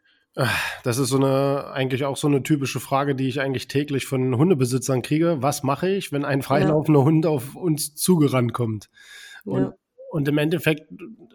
Das 0.83 0.99
ist 0.99 1.09
so 1.09 1.17
eine, 1.17 1.71
eigentlich 1.71 2.05
auch 2.05 2.15
so 2.15 2.27
eine 2.27 2.43
typische 2.43 2.79
Frage, 2.79 3.15
die 3.15 3.27
ich 3.27 3.41
eigentlich 3.41 3.67
täglich 3.67 4.05
von 4.05 4.37
Hundebesitzern 4.37 5.01
kriege. 5.01 5.37
Was 5.39 5.63
mache 5.63 5.89
ich, 5.89 6.11
wenn 6.11 6.25
ein 6.25 6.43
freilaufender 6.43 6.99
ja. 6.99 7.05
Hund 7.05 7.25
auf 7.25 7.55
uns 7.55 7.95
zugerannt 7.95 8.53
kommt? 8.53 8.89
Und 9.45 9.63
ja. 9.63 9.73
Und 10.09 10.27
im 10.27 10.37
Endeffekt, 10.37 10.91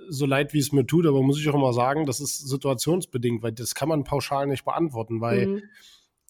so 0.09 0.26
leid 0.26 0.55
wie 0.55 0.59
es 0.59 0.73
mir 0.73 0.87
tut, 0.87 1.07
aber 1.07 1.23
muss 1.23 1.38
ich 1.38 1.49
auch 1.49 1.55
immer 1.55 1.73
sagen, 1.73 2.07
das 2.07 2.21
ist 2.21 2.49
situationsbedingt, 2.49 3.43
weil 3.43 3.52
das 3.52 3.75
kann 3.75 3.88
man 3.88 4.05
pauschal 4.05 4.47
nicht 4.47 4.64
beantworten, 4.64 5.21
weil 5.21 5.47
mhm. 5.47 5.62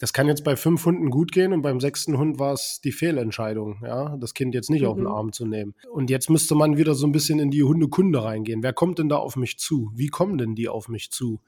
das 0.01 0.13
kann 0.13 0.27
jetzt 0.27 0.43
bei 0.43 0.57
fünf 0.57 0.85
Hunden 0.85 1.11
gut 1.11 1.31
gehen 1.31 1.53
und 1.53 1.63
beim 1.63 1.79
sechsten 1.79 2.19
Hund 2.19 2.41
war 2.41 2.53
es 2.53 2.81
die 2.83 2.91
Fehlentscheidung, 2.91 3.83
ja, 3.85 4.17
das 4.17 4.35
Kind 4.35 4.55
jetzt 4.55 4.71
nicht 4.71 4.83
mhm. 4.83 4.89
auf 4.89 4.97
den 4.97 5.05
mhm. 5.05 5.13
Arm 5.13 5.33
zu 5.33 5.47
nehmen. 5.47 5.75
Und 5.93 6.11
jetzt 6.11 6.31
müsste 6.31 6.57
man 6.57 6.77
wieder 6.77 6.95
so 6.95 7.07
ein 7.07 7.13
bisschen 7.13 7.39
in 7.39 7.51
die 7.51 7.63
Hundekunde 7.63 8.25
reingehen. 8.25 8.63
Wer 8.63 8.73
kommt 8.73 8.99
denn 8.99 9.09
da 9.09 9.17
auf 9.17 9.37
mich 9.37 9.59
zu? 9.59 9.93
Wie 9.95 10.09
kommen 10.09 10.37
denn 10.37 10.57
die 10.57 10.69
auf 10.69 10.89
mich 10.89 11.11
zu? 11.11 11.41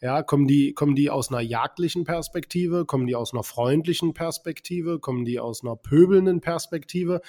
Ja, 0.00 0.22
kommen 0.22 0.46
die, 0.46 0.74
kommen 0.74 0.94
die 0.94 1.10
aus 1.10 1.30
einer 1.30 1.40
jagdlichen 1.40 2.04
Perspektive? 2.04 2.86
Kommen 2.86 3.06
die 3.06 3.16
aus 3.16 3.34
einer 3.34 3.42
freundlichen 3.42 4.14
Perspektive? 4.14 5.00
Kommen 5.00 5.24
die 5.24 5.40
aus 5.40 5.64
einer 5.64 5.74
pöbelnden 5.74 6.40
Perspektive? 6.40 7.20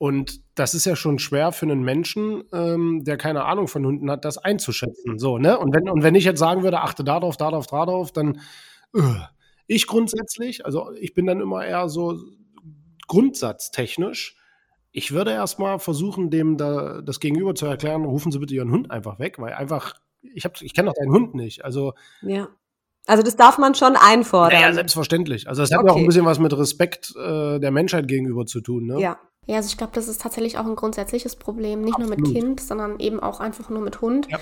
Und 0.00 0.40
das 0.54 0.72
ist 0.72 0.86
ja 0.86 0.96
schon 0.96 1.18
schwer 1.18 1.52
für 1.52 1.66
einen 1.66 1.82
Menschen, 1.82 2.42
ähm, 2.54 3.04
der 3.04 3.18
keine 3.18 3.44
Ahnung 3.44 3.68
von 3.68 3.84
Hunden 3.84 4.10
hat, 4.10 4.24
das 4.24 4.38
einzuschätzen. 4.38 5.18
So, 5.18 5.36
ne? 5.36 5.58
Und 5.58 5.74
wenn, 5.74 5.90
und 5.90 6.02
wenn 6.02 6.14
ich 6.14 6.24
jetzt 6.24 6.38
sagen 6.38 6.62
würde, 6.62 6.80
achte 6.80 7.04
darauf, 7.04 7.36
darauf, 7.36 7.66
darauf, 7.66 8.10
dann 8.10 8.40
uh, 8.96 9.02
ich 9.66 9.86
grundsätzlich, 9.86 10.64
also 10.64 10.90
ich 10.98 11.12
bin 11.12 11.26
dann 11.26 11.42
immer 11.42 11.66
eher 11.66 11.90
so 11.90 12.18
grundsatztechnisch, 13.08 14.38
ich 14.90 15.12
würde 15.12 15.32
erstmal 15.32 15.78
versuchen, 15.78 16.30
dem 16.30 16.56
da 16.56 17.02
das 17.02 17.20
Gegenüber 17.20 17.54
zu 17.54 17.66
erklären, 17.66 18.06
rufen 18.06 18.32
Sie 18.32 18.38
bitte 18.38 18.54
Ihren 18.54 18.70
Hund 18.70 18.90
einfach 18.90 19.18
weg, 19.18 19.38
weil 19.38 19.52
einfach, 19.52 19.96
ich, 20.22 20.46
hab, 20.46 20.62
ich 20.62 20.72
kenne 20.72 20.88
doch 20.88 20.94
deinen 20.94 21.12
Hund 21.12 21.34
nicht. 21.34 21.62
Also 21.62 21.92
ja. 22.22 22.48
Also 23.06 23.22
das 23.22 23.36
darf 23.36 23.58
man 23.58 23.74
schon 23.74 23.96
einfordern. 23.96 24.62
Ja, 24.62 24.72
selbstverständlich. 24.72 25.46
Also 25.46 25.60
das 25.60 25.70
hat 25.72 25.80
okay. 25.80 25.90
auch 25.90 25.96
ein 25.96 26.06
bisschen 26.06 26.24
was 26.24 26.38
mit 26.38 26.56
Respekt 26.56 27.14
äh, 27.16 27.58
der 27.58 27.70
Menschheit 27.70 28.08
gegenüber 28.08 28.46
zu 28.46 28.62
tun. 28.62 28.86
Ne? 28.86 28.98
Ja. 28.98 29.18
Ja, 29.50 29.56
also 29.56 29.66
ich 29.66 29.76
glaube, 29.76 29.92
das 29.94 30.06
ist 30.06 30.20
tatsächlich 30.20 30.58
auch 30.58 30.64
ein 30.64 30.76
grundsätzliches 30.76 31.34
Problem, 31.34 31.80
nicht 31.80 31.96
Absolut. 31.96 32.18
nur 32.20 32.28
mit 32.28 32.36
Kind, 32.36 32.60
sondern 32.60 33.00
eben 33.00 33.18
auch 33.18 33.40
einfach 33.40 33.68
nur 33.68 33.80
mit 33.80 34.00
Hund. 34.00 34.28
Ja. 34.30 34.38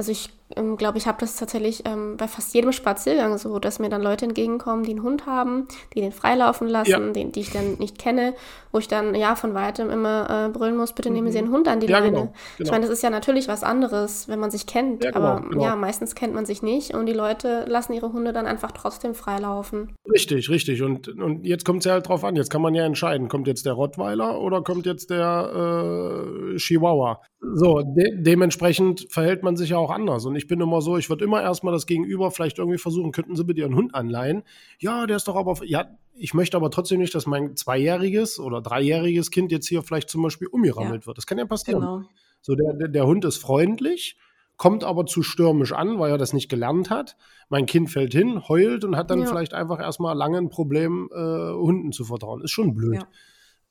Also 0.00 0.12
ich 0.12 0.30
ähm, 0.56 0.78
glaube, 0.78 0.96
ich 0.96 1.06
habe 1.06 1.18
das 1.20 1.36
tatsächlich 1.36 1.82
ähm, 1.84 2.16
bei 2.16 2.26
fast 2.26 2.54
jedem 2.54 2.72
Spaziergang 2.72 3.36
so, 3.36 3.58
dass 3.58 3.78
mir 3.78 3.90
dann 3.90 4.00
Leute 4.00 4.24
entgegenkommen, 4.24 4.82
die 4.82 4.92
einen 4.92 5.02
Hund 5.02 5.26
haben, 5.26 5.68
die 5.94 6.00
den 6.00 6.10
freilaufen 6.10 6.68
lassen, 6.68 6.90
ja. 6.90 6.98
den, 7.12 7.32
die 7.32 7.40
ich 7.40 7.50
dann 7.50 7.74
nicht 7.74 7.98
kenne, 7.98 8.32
wo 8.72 8.78
ich 8.78 8.88
dann 8.88 9.14
ja 9.14 9.34
von 9.34 9.52
weitem 9.52 9.90
immer 9.90 10.46
äh, 10.48 10.48
brüllen 10.48 10.74
muss, 10.74 10.94
bitte 10.94 11.10
nehmen 11.10 11.30
Sie 11.30 11.36
einen 11.36 11.50
Hund 11.50 11.68
an 11.68 11.80
die 11.80 11.86
ja, 11.86 11.98
Leine. 11.98 12.10
Genau, 12.10 12.20
genau. 12.22 12.34
Ich 12.58 12.70
meine, 12.70 12.86
das 12.86 12.90
ist 12.90 13.02
ja 13.02 13.10
natürlich 13.10 13.46
was 13.46 13.62
anderes, 13.62 14.26
wenn 14.26 14.40
man 14.40 14.50
sich 14.50 14.66
kennt, 14.66 15.04
ja, 15.04 15.10
genau, 15.10 15.26
aber 15.26 15.48
genau. 15.48 15.64
ja, 15.64 15.76
meistens 15.76 16.14
kennt 16.14 16.34
man 16.34 16.46
sich 16.46 16.62
nicht 16.62 16.94
und 16.94 17.04
die 17.04 17.12
Leute 17.12 17.66
lassen 17.68 17.92
ihre 17.92 18.12
Hunde 18.12 18.32
dann 18.32 18.46
einfach 18.46 18.72
trotzdem 18.72 19.14
freilaufen. 19.14 19.94
Richtig, 20.10 20.48
richtig. 20.48 20.82
Und, 20.82 21.08
und 21.08 21.44
jetzt 21.44 21.66
kommt 21.66 21.80
es 21.80 21.84
ja 21.84 21.92
halt 21.92 22.08
drauf 22.08 22.24
an, 22.24 22.36
jetzt 22.36 22.50
kann 22.50 22.62
man 22.62 22.74
ja 22.74 22.84
entscheiden, 22.84 23.28
kommt 23.28 23.46
jetzt 23.46 23.66
der 23.66 23.74
Rottweiler 23.74 24.40
oder 24.40 24.62
kommt 24.62 24.86
jetzt 24.86 25.10
der 25.10 26.54
äh, 26.54 26.56
Chihuahua? 26.56 27.20
So, 27.42 27.82
de 27.82 28.20
dementsprechend 28.20 29.06
verhält 29.10 29.42
man 29.42 29.56
sich 29.56 29.70
ja 29.70 29.78
auch 29.78 29.89
anders. 29.90 30.24
Und 30.24 30.36
ich 30.36 30.46
bin 30.46 30.60
immer 30.60 30.80
so, 30.80 30.96
ich 30.96 31.08
würde 31.08 31.24
immer 31.24 31.42
erstmal 31.42 31.72
das 31.72 31.86
Gegenüber 31.86 32.30
vielleicht 32.30 32.58
irgendwie 32.58 32.78
versuchen, 32.78 33.12
könnten 33.12 33.36
Sie 33.36 33.44
bitte 33.44 33.60
Ihren 33.60 33.74
Hund 33.74 33.94
anleihen? 33.94 34.42
Ja, 34.78 35.06
der 35.06 35.16
ist 35.16 35.28
doch 35.28 35.36
aber, 35.36 35.64
ja, 35.64 35.86
ich 36.14 36.34
möchte 36.34 36.56
aber 36.56 36.70
trotzdem 36.70 37.00
nicht, 37.00 37.14
dass 37.14 37.26
mein 37.26 37.56
zweijähriges 37.56 38.40
oder 38.40 38.60
dreijähriges 38.60 39.30
Kind 39.30 39.52
jetzt 39.52 39.68
hier 39.68 39.82
vielleicht 39.82 40.10
zum 40.10 40.22
Beispiel 40.22 40.48
umgerammelt 40.48 41.02
ja. 41.02 41.06
wird. 41.06 41.18
Das 41.18 41.26
kann 41.26 41.38
ja 41.38 41.46
passieren. 41.46 41.80
Genau. 41.80 42.02
So, 42.42 42.54
der, 42.54 42.74
der, 42.74 42.88
der 42.88 43.06
Hund 43.06 43.24
ist 43.24 43.36
freundlich, 43.36 44.16
kommt 44.56 44.84
aber 44.84 45.06
zu 45.06 45.22
stürmisch 45.22 45.72
an, 45.72 45.98
weil 45.98 46.10
er 46.10 46.18
das 46.18 46.32
nicht 46.32 46.48
gelernt 46.48 46.90
hat. 46.90 47.16
Mein 47.48 47.66
Kind 47.66 47.90
fällt 47.90 48.12
hin, 48.12 48.48
heult 48.48 48.84
und 48.84 48.96
hat 48.96 49.10
dann 49.10 49.20
ja. 49.20 49.26
vielleicht 49.26 49.54
einfach 49.54 49.80
erstmal 49.80 50.16
lange 50.16 50.38
ein 50.38 50.48
Problem, 50.48 51.08
äh, 51.12 51.52
Hunden 51.52 51.92
zu 51.92 52.04
vertrauen. 52.04 52.42
Ist 52.42 52.50
schon 52.50 52.74
blöd. 52.74 52.96
Ja. 52.96 53.08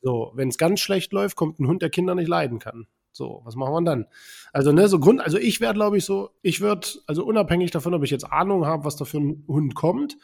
So, 0.02 0.32
wenn 0.36 0.50
es 0.50 0.58
ganz 0.58 0.80
schlecht 0.80 1.12
läuft, 1.12 1.36
kommt 1.36 1.60
ein 1.60 1.68
Hund, 1.68 1.82
der 1.82 1.90
Kinder 1.90 2.16
nicht 2.16 2.28
leiden 2.28 2.60
kann. 2.60 2.88
So, 3.12 3.42
was 3.44 3.56
machen 3.56 3.74
wir 3.74 3.82
dann? 3.84 4.06
Also, 4.54 4.72
ne, 4.72 4.88
so 4.88 5.00
Grund, 5.00 5.22
also 5.22 5.38
ich 5.38 5.62
werde, 5.62 5.76
glaube 5.76 5.98
ich, 5.98 6.06
so, 6.06 6.30
ich 6.42 6.62
würde, 6.62 6.88
also 7.08 7.26
unabhängig 7.26 7.72
davon, 7.72 7.94
ob 7.94 8.04
ich 8.04 8.12
jetzt 8.12 8.32
Ahnung 8.32 8.66
habe, 8.66 8.86
was 8.86 8.96
da 8.96 9.06
für 9.06 9.20
ein 9.20 9.44
Hund 9.48 9.76
kommt, 9.76 10.18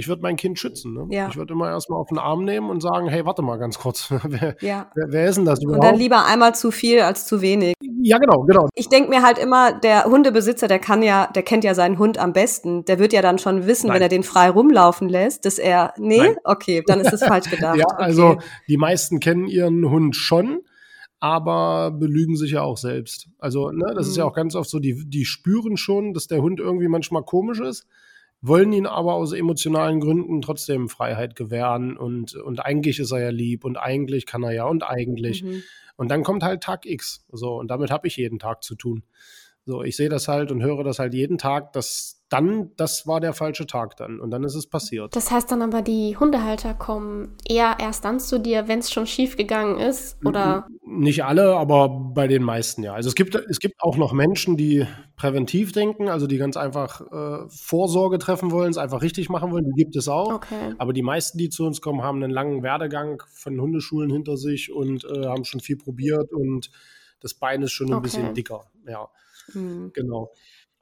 ich 0.00 0.08
würde 0.08 0.22
mein 0.22 0.36
Kind 0.36 0.58
schützen. 0.58 0.94
Ne? 0.94 1.06
Ja. 1.10 1.28
Ich 1.28 1.36
würde 1.36 1.52
immer 1.52 1.68
erstmal 1.68 2.00
auf 2.00 2.08
den 2.08 2.18
Arm 2.18 2.44
nehmen 2.44 2.70
und 2.70 2.80
sagen, 2.80 3.08
hey, 3.08 3.26
warte 3.26 3.42
mal 3.42 3.58
ganz 3.58 3.78
kurz. 3.78 4.10
wer, 4.24 4.56
ja. 4.60 4.90
wer, 4.94 5.06
wer, 5.10 5.28
ist 5.28 5.36
denn 5.36 5.44
das 5.44 5.62
überhaupt? 5.62 5.84
Und 5.84 5.90
dann 5.90 5.98
lieber 5.98 6.24
einmal 6.24 6.54
zu 6.54 6.70
viel 6.70 7.00
als 7.00 7.26
zu 7.26 7.42
wenig. 7.42 7.74
Ja, 8.02 8.16
genau, 8.18 8.42
genau. 8.44 8.68
Ich 8.74 8.88
denke 8.88 9.10
mir 9.10 9.22
halt 9.22 9.36
immer, 9.36 9.72
der 9.72 10.04
Hundebesitzer, 10.04 10.68
der 10.68 10.78
kann 10.78 11.02
ja, 11.02 11.26
der 11.26 11.42
kennt 11.42 11.64
ja 11.64 11.74
seinen 11.74 11.98
Hund 11.98 12.16
am 12.16 12.32
besten. 12.32 12.84
Der 12.86 12.98
wird 12.98 13.12
ja 13.12 13.20
dann 13.20 13.38
schon 13.38 13.66
wissen, 13.66 13.88
Nein. 13.88 13.96
wenn 13.96 14.02
er 14.02 14.08
den 14.08 14.22
frei 14.22 14.48
rumlaufen 14.48 15.08
lässt, 15.08 15.44
dass 15.44 15.58
er, 15.58 15.92
nee, 15.98 16.18
Nein. 16.18 16.36
okay, 16.44 16.82
dann 16.86 17.00
ist 17.00 17.12
es 17.12 17.22
falsch 17.22 17.50
gedacht. 17.50 17.76
ja, 17.76 17.84
okay. 17.84 18.02
also 18.02 18.38
die 18.68 18.78
meisten 18.78 19.20
kennen 19.20 19.48
ihren 19.48 19.88
Hund 19.90 20.16
schon 20.16 20.62
aber 21.20 21.90
belügen 21.90 22.34
sich 22.36 22.52
ja 22.52 22.62
auch 22.62 22.78
selbst. 22.78 23.28
Also, 23.38 23.70
ne, 23.70 23.92
das 23.94 24.06
mhm. 24.06 24.10
ist 24.10 24.16
ja 24.16 24.24
mhm. 24.24 24.30
auch 24.30 24.34
ganz 24.34 24.54
oft 24.54 24.70
so, 24.70 24.78
die, 24.78 25.08
die 25.08 25.26
spüren 25.26 25.76
schon, 25.76 26.14
dass 26.14 26.26
der 26.26 26.42
Hund 26.42 26.58
irgendwie 26.58 26.88
manchmal 26.88 27.22
komisch 27.22 27.60
ist, 27.60 27.86
wollen 28.40 28.72
ihn 28.72 28.86
aber 28.86 29.14
aus 29.14 29.32
emotionalen 29.32 30.00
Gründen 30.00 30.40
trotzdem 30.40 30.88
Freiheit 30.88 31.36
gewähren 31.36 31.98
und, 31.98 32.34
und 32.34 32.64
eigentlich 32.64 32.98
ist 32.98 33.12
er 33.12 33.20
ja 33.20 33.28
lieb 33.28 33.66
und 33.66 33.76
eigentlich 33.76 34.24
kann 34.24 34.42
er 34.42 34.52
ja 34.52 34.64
und 34.64 34.82
eigentlich. 34.82 35.42
Mhm. 35.42 35.62
Und 35.96 36.10
dann 36.10 36.22
kommt 36.22 36.42
halt 36.42 36.62
Tag 36.62 36.86
X. 36.86 37.26
So, 37.30 37.58
und 37.58 37.68
damit 37.68 37.90
habe 37.90 38.06
ich 38.06 38.16
jeden 38.16 38.38
Tag 38.38 38.64
zu 38.64 38.74
tun. 38.74 39.02
So, 39.66 39.82
ich 39.82 39.96
sehe 39.96 40.08
das 40.08 40.26
halt 40.26 40.50
und 40.50 40.62
höre 40.62 40.84
das 40.84 40.98
halt 40.98 41.14
jeden 41.14 41.38
Tag, 41.38 41.72
dass 41.72 42.20
dann, 42.30 42.70
das 42.76 43.08
war 43.08 43.20
der 43.20 43.34
falsche 43.34 43.66
Tag 43.66 43.96
dann 43.96 44.20
und 44.20 44.30
dann 44.30 44.44
ist 44.44 44.54
es 44.54 44.68
passiert. 44.68 45.14
Das 45.16 45.32
heißt 45.32 45.50
dann 45.50 45.62
aber, 45.62 45.82
die 45.82 46.16
Hundehalter 46.16 46.74
kommen 46.74 47.36
eher 47.46 47.76
erst 47.80 48.04
dann 48.04 48.20
zu 48.20 48.38
dir, 48.38 48.68
wenn 48.68 48.78
es 48.78 48.92
schon 48.92 49.06
schief 49.06 49.36
gegangen 49.36 49.78
ist, 49.78 50.16
oder? 50.24 50.66
Nicht 50.86 51.24
alle, 51.24 51.56
aber 51.56 51.88
bei 51.88 52.28
den 52.28 52.44
meisten 52.44 52.84
ja. 52.84 52.94
Also 52.94 53.08
es 53.08 53.16
gibt, 53.16 53.34
es 53.34 53.58
gibt 53.58 53.82
auch 53.82 53.96
noch 53.96 54.12
Menschen, 54.12 54.56
die 54.56 54.86
präventiv 55.16 55.72
denken, 55.72 56.08
also 56.08 56.28
die 56.28 56.38
ganz 56.38 56.56
einfach 56.56 57.00
äh, 57.00 57.48
Vorsorge 57.48 58.18
treffen 58.18 58.52
wollen, 58.52 58.70
es 58.70 58.78
einfach 58.78 59.02
richtig 59.02 59.28
machen 59.28 59.50
wollen, 59.50 59.64
die 59.64 59.82
gibt 59.82 59.96
es 59.96 60.06
auch. 60.06 60.32
Okay. 60.34 60.74
Aber 60.78 60.92
die 60.92 61.02
meisten, 61.02 61.36
die 61.36 61.48
zu 61.48 61.66
uns 61.66 61.80
kommen, 61.80 62.02
haben 62.02 62.22
einen 62.22 62.32
langen 62.32 62.62
Werdegang 62.62 63.24
von 63.32 63.60
Hundeschulen 63.60 64.10
hinter 64.10 64.36
sich 64.36 64.72
und 64.72 65.04
äh, 65.04 65.26
haben 65.26 65.44
schon 65.44 65.60
viel 65.60 65.76
probiert 65.76 66.32
und 66.32 66.70
das 67.20 67.34
Bein 67.34 67.60
ist 67.62 67.72
schon 67.72 67.88
ein 67.88 67.94
okay. 67.94 68.02
bisschen 68.02 68.34
dicker, 68.34 68.64
ja. 68.86 69.08
Mhm. 69.54 69.92
Genau. 69.94 70.32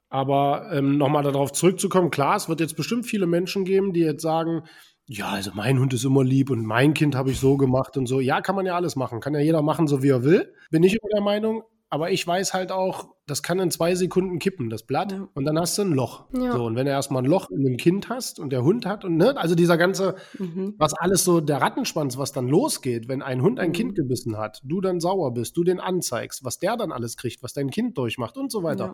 Aber 0.09 0.69
ähm, 0.71 0.97
nochmal 0.97 1.23
darauf 1.23 1.51
zurückzukommen, 1.53 2.09
klar, 2.09 2.35
es 2.35 2.49
wird 2.49 2.61
jetzt 2.61 2.75
bestimmt 2.75 3.05
viele 3.05 3.27
Menschen 3.27 3.63
geben, 3.65 3.93
die 3.93 4.01
jetzt 4.01 4.23
sagen, 4.23 4.63
ja, 5.05 5.29
also 5.29 5.51
mein 5.53 5.79
Hund 5.79 5.93
ist 5.93 6.03
immer 6.03 6.23
lieb 6.23 6.51
und 6.51 6.65
mein 6.65 6.93
Kind 6.93 7.15
habe 7.15 7.31
ich 7.31 7.39
so 7.39 7.57
gemacht 7.57 7.97
und 7.97 8.05
so. 8.05 8.19
Ja, 8.19 8.41
kann 8.41 8.55
man 8.55 8.65
ja 8.67 8.75
alles 8.75 8.95
machen. 8.95 9.21
Kann 9.21 9.33
ja 9.33 9.39
jeder 9.39 9.63
machen, 9.63 9.87
so 9.87 10.03
wie 10.03 10.09
er 10.09 10.23
will. 10.23 10.53
Bin 10.69 10.83
ich 10.83 10.93
immer 10.93 11.09
der 11.13 11.21
Meinung. 11.21 11.63
Aber 11.91 12.11
ich 12.11 12.25
weiß 12.25 12.53
halt 12.53 12.71
auch, 12.71 13.15
das 13.25 13.41
kann 13.41 13.59
in 13.59 13.71
zwei 13.71 13.95
Sekunden 13.95 14.37
kippen, 14.37 14.69
das 14.69 14.83
Blatt, 14.83 15.11
ja. 15.11 15.27
und 15.33 15.45
dann 15.45 15.57
hast 15.57 15.77
du 15.77 15.81
ein 15.81 15.91
Loch. 15.91 16.25
Ja. 16.33 16.51
So, 16.51 16.65
und 16.65 16.75
wenn 16.75 16.85
du 16.85 16.91
erstmal 16.91 17.23
ein 17.23 17.29
Loch 17.29 17.49
in 17.49 17.63
dem 17.63 17.77
Kind 17.77 18.09
hast 18.09 18.39
und 18.39 18.51
der 18.51 18.63
Hund 18.63 18.85
hat 18.85 19.05
und 19.05 19.17
ne, 19.17 19.35
also 19.37 19.55
dieser 19.55 19.77
ganze, 19.77 20.15
mhm. 20.37 20.75
was 20.77 20.93
alles 20.93 21.23
so, 21.23 21.41
der 21.41 21.61
Rattenschwanz, 21.61 22.17
was 22.17 22.31
dann 22.31 22.47
losgeht, 22.47 23.07
wenn 23.07 23.23
ein 23.23 23.41
Hund 23.41 23.59
ein 23.59 23.69
mhm. 23.69 23.73
Kind 23.73 23.95
gebissen 23.95 24.37
hat, 24.37 24.61
du 24.63 24.81
dann 24.81 24.99
sauer 24.99 25.33
bist, 25.33 25.57
du 25.57 25.63
den 25.63 25.79
anzeigst, 25.79 26.43
was 26.43 26.59
der 26.59 26.77
dann 26.77 26.91
alles 26.91 27.17
kriegt, 27.17 27.41
was 27.41 27.53
dein 27.53 27.71
Kind 27.71 27.97
durchmacht 27.97 28.37
und 28.37 28.51
so 28.51 28.61
weiter. 28.63 28.93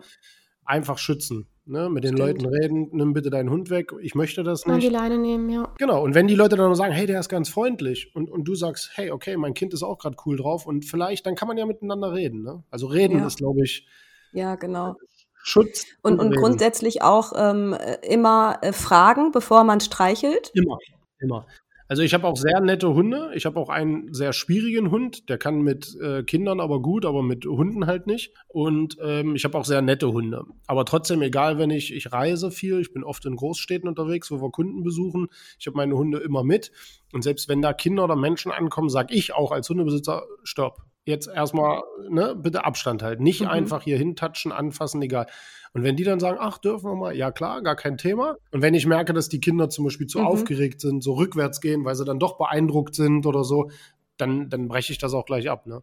einfach 0.66 0.98
schützen. 0.98 1.46
Ne? 1.64 1.88
Mit 1.90 2.04
den 2.04 2.16
Stimmt. 2.16 2.42
Leuten 2.42 2.46
reden, 2.46 2.88
nimm 2.92 3.12
bitte 3.12 3.30
deinen 3.30 3.50
Hund 3.50 3.70
weg, 3.70 3.92
ich 4.00 4.14
möchte 4.14 4.44
das 4.44 4.66
nicht. 4.66 4.72
Mal 4.72 4.80
die 4.80 4.88
Leine 4.88 5.18
nehmen, 5.18 5.50
ja. 5.50 5.74
Genau, 5.78 6.02
und 6.04 6.14
wenn 6.14 6.28
die 6.28 6.36
Leute 6.36 6.54
dann 6.56 6.74
sagen, 6.76 6.92
hey, 6.92 7.06
der 7.06 7.18
ist 7.18 7.28
ganz 7.28 7.48
freundlich 7.48 8.14
und, 8.14 8.30
und 8.30 8.44
du 8.44 8.54
sagst, 8.54 8.92
hey, 8.94 9.10
okay, 9.10 9.36
mein 9.36 9.52
Kind 9.54 9.74
ist 9.74 9.82
auch 9.82 9.98
gerade 9.98 10.16
cool 10.26 10.36
drauf 10.36 10.66
und 10.66 10.84
vielleicht, 10.84 11.26
dann 11.26 11.34
kann 11.34 11.48
man 11.48 11.56
ja 11.56 11.66
miteinander 11.66 12.12
reden. 12.12 12.42
Ne? 12.42 12.62
Also 12.70 12.86
reden 12.86 13.18
ja. 13.18 13.26
ist, 13.26 13.38
glaube 13.38 13.64
ich, 13.64 13.88
ja, 14.32 14.54
genau. 14.56 14.96
Schutz. 15.42 15.86
Und, 16.02 16.18
und, 16.18 16.28
und 16.28 16.36
grundsätzlich 16.36 17.02
auch 17.02 17.32
ähm, 17.36 17.76
immer 18.02 18.58
äh, 18.62 18.72
fragen, 18.72 19.32
bevor 19.32 19.64
man 19.64 19.80
streichelt. 19.80 20.50
Immer, 20.54 20.76
immer. 21.20 21.46
Also 21.88 22.02
ich 22.02 22.14
habe 22.14 22.26
auch 22.26 22.36
sehr 22.36 22.60
nette 22.60 22.94
Hunde. 22.94 23.30
Ich 23.34 23.46
habe 23.46 23.60
auch 23.60 23.68
einen 23.68 24.12
sehr 24.12 24.32
schwierigen 24.32 24.90
Hund. 24.90 25.28
Der 25.28 25.38
kann 25.38 25.60
mit 25.60 25.96
äh, 26.00 26.24
Kindern 26.24 26.60
aber 26.60 26.82
gut, 26.82 27.04
aber 27.04 27.22
mit 27.22 27.44
Hunden 27.44 27.86
halt 27.86 28.06
nicht. 28.06 28.32
Und 28.48 28.96
ähm, 29.00 29.36
ich 29.36 29.44
habe 29.44 29.56
auch 29.56 29.64
sehr 29.64 29.82
nette 29.82 30.12
Hunde. 30.12 30.44
Aber 30.66 30.84
trotzdem, 30.84 31.22
egal, 31.22 31.58
wenn 31.58 31.70
ich, 31.70 31.94
ich 31.94 32.12
reise 32.12 32.50
viel, 32.50 32.80
ich 32.80 32.92
bin 32.92 33.04
oft 33.04 33.24
in 33.24 33.36
Großstädten 33.36 33.88
unterwegs, 33.88 34.30
wo 34.30 34.40
wir 34.42 34.50
Kunden 34.50 34.82
besuchen. 34.82 35.28
Ich 35.58 35.66
habe 35.66 35.76
meine 35.76 35.96
Hunde 35.96 36.18
immer 36.18 36.42
mit. 36.42 36.72
Und 37.12 37.22
selbst 37.22 37.48
wenn 37.48 37.62
da 37.62 37.72
Kinder 37.72 38.04
oder 38.04 38.16
Menschen 38.16 38.50
ankommen, 38.50 38.88
sage 38.88 39.14
ich 39.14 39.32
auch 39.32 39.52
als 39.52 39.68
Hundebesitzer, 39.68 40.24
stopp. 40.42 40.82
Jetzt 41.06 41.28
erstmal, 41.28 41.82
ne, 42.10 42.34
bitte 42.36 42.64
Abstand 42.64 43.02
halten. 43.02 43.22
Nicht 43.22 43.42
mhm. 43.42 43.48
einfach 43.48 43.84
hier 43.84 43.96
hintatschen, 43.96 44.50
anfassen, 44.50 45.00
egal. 45.00 45.26
Und 45.72 45.84
wenn 45.84 45.94
die 45.94 46.02
dann 46.02 46.18
sagen, 46.18 46.36
ach, 46.40 46.58
dürfen 46.58 46.90
wir 46.90 46.96
mal, 46.96 47.16
ja 47.16 47.30
klar, 47.30 47.62
gar 47.62 47.76
kein 47.76 47.96
Thema. 47.96 48.36
Und 48.50 48.60
wenn 48.60 48.74
ich 48.74 48.86
merke, 48.86 49.12
dass 49.12 49.28
die 49.28 49.40
Kinder 49.40 49.70
zum 49.70 49.84
Beispiel 49.84 50.08
zu 50.08 50.18
mhm. 50.18 50.26
aufgeregt 50.26 50.80
sind, 50.80 51.04
so 51.04 51.14
rückwärts 51.14 51.60
gehen, 51.60 51.84
weil 51.84 51.94
sie 51.94 52.04
dann 52.04 52.18
doch 52.18 52.38
beeindruckt 52.38 52.96
sind 52.96 53.24
oder 53.24 53.44
so, 53.44 53.70
dann, 54.16 54.50
dann 54.50 54.66
breche 54.66 54.92
ich 54.92 54.98
das 54.98 55.14
auch 55.14 55.26
gleich 55.26 55.48
ab, 55.48 55.66
ne? 55.66 55.82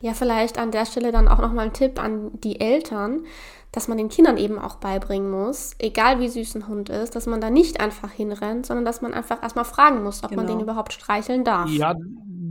Ja, 0.00 0.14
vielleicht 0.14 0.58
an 0.58 0.70
der 0.70 0.86
Stelle 0.86 1.10
dann 1.10 1.26
auch 1.26 1.38
nochmal 1.38 1.66
ein 1.66 1.72
Tipp 1.72 2.00
an 2.00 2.30
die 2.40 2.60
Eltern, 2.60 3.24
dass 3.72 3.88
man 3.88 3.98
den 3.98 4.08
Kindern 4.08 4.36
eben 4.36 4.58
auch 4.58 4.76
beibringen 4.76 5.30
muss, 5.30 5.74
egal 5.78 6.20
wie 6.20 6.28
süß 6.28 6.54
ein 6.54 6.68
Hund 6.68 6.88
ist, 6.88 7.16
dass 7.16 7.26
man 7.26 7.40
da 7.40 7.50
nicht 7.50 7.80
einfach 7.80 8.12
hinrennt, 8.12 8.66
sondern 8.66 8.84
dass 8.84 9.02
man 9.02 9.12
einfach 9.12 9.42
erstmal 9.42 9.64
fragen 9.64 10.04
muss, 10.04 10.22
ob 10.22 10.30
genau. 10.30 10.42
man 10.42 10.52
den 10.52 10.60
überhaupt 10.60 10.92
streicheln 10.92 11.42
darf. 11.44 11.68
Ja, 11.70 11.94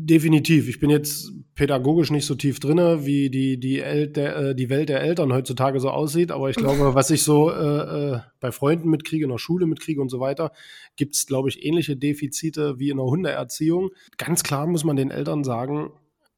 definitiv. 0.08 0.68
Ich 0.68 0.80
bin 0.80 0.90
jetzt 0.90 1.32
pädagogisch 1.56 2.12
nicht 2.12 2.26
so 2.26 2.36
tief 2.36 2.60
drin, 2.60 2.78
wie 3.06 3.30
die, 3.30 3.60
die, 3.60 3.80
El 3.80 4.08
der, 4.08 4.38
äh, 4.38 4.56
die 4.56 4.70
Welt 4.70 4.90
der 4.90 5.02
Eltern 5.02 5.34
heutzutage 5.34 5.80
so 5.80 5.90
aussieht. 5.90 6.32
Aber 6.32 6.50
ich 6.50 6.56
glaube, 6.56 6.96
was 6.96 7.10
ich 7.12 7.24
so 7.24 7.52
äh, 7.52 8.16
äh, 8.16 8.20
bei 8.40 8.52
Freunden 8.52 8.90
mitkriege, 8.90 9.26
in 9.26 9.32
der 9.32 9.38
Schule 9.38 9.66
mitkriege 9.66 10.02
und 10.02 10.10
so 10.10 10.20
weiter, 10.20 10.52
gibt 10.96 11.16
es, 11.16 11.28
glaube 11.28 11.50
ich, 11.50 11.66
ähnliche 11.66 11.98
Defizite 11.98 12.80
wie 12.80 12.90
in 12.90 12.98
der 12.98 13.06
Hundeerziehung. 13.06 13.90
Ganz 14.18 14.44
klar 14.44 14.66
muss 14.68 14.84
man 14.84 14.96
den 14.96 15.12
Eltern 15.12 15.44
sagen, 15.44 15.92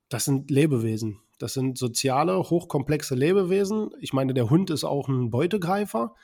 das 0.09 0.25
sind 0.25 0.49
Lebewesen. 0.49 1.19
Das 1.37 1.53
sind 1.53 1.77
soziale, 1.77 2.37
hochkomplexe 2.37 3.15
Lebewesen. 3.15 3.91
Ich 4.01 4.11
meine, 4.11 4.33
der 4.33 4.49
Hund 4.49 4.69
ist 4.69 4.83
auch 4.83 5.07
ein 5.07 5.29
Beutegreifer. 5.29 6.15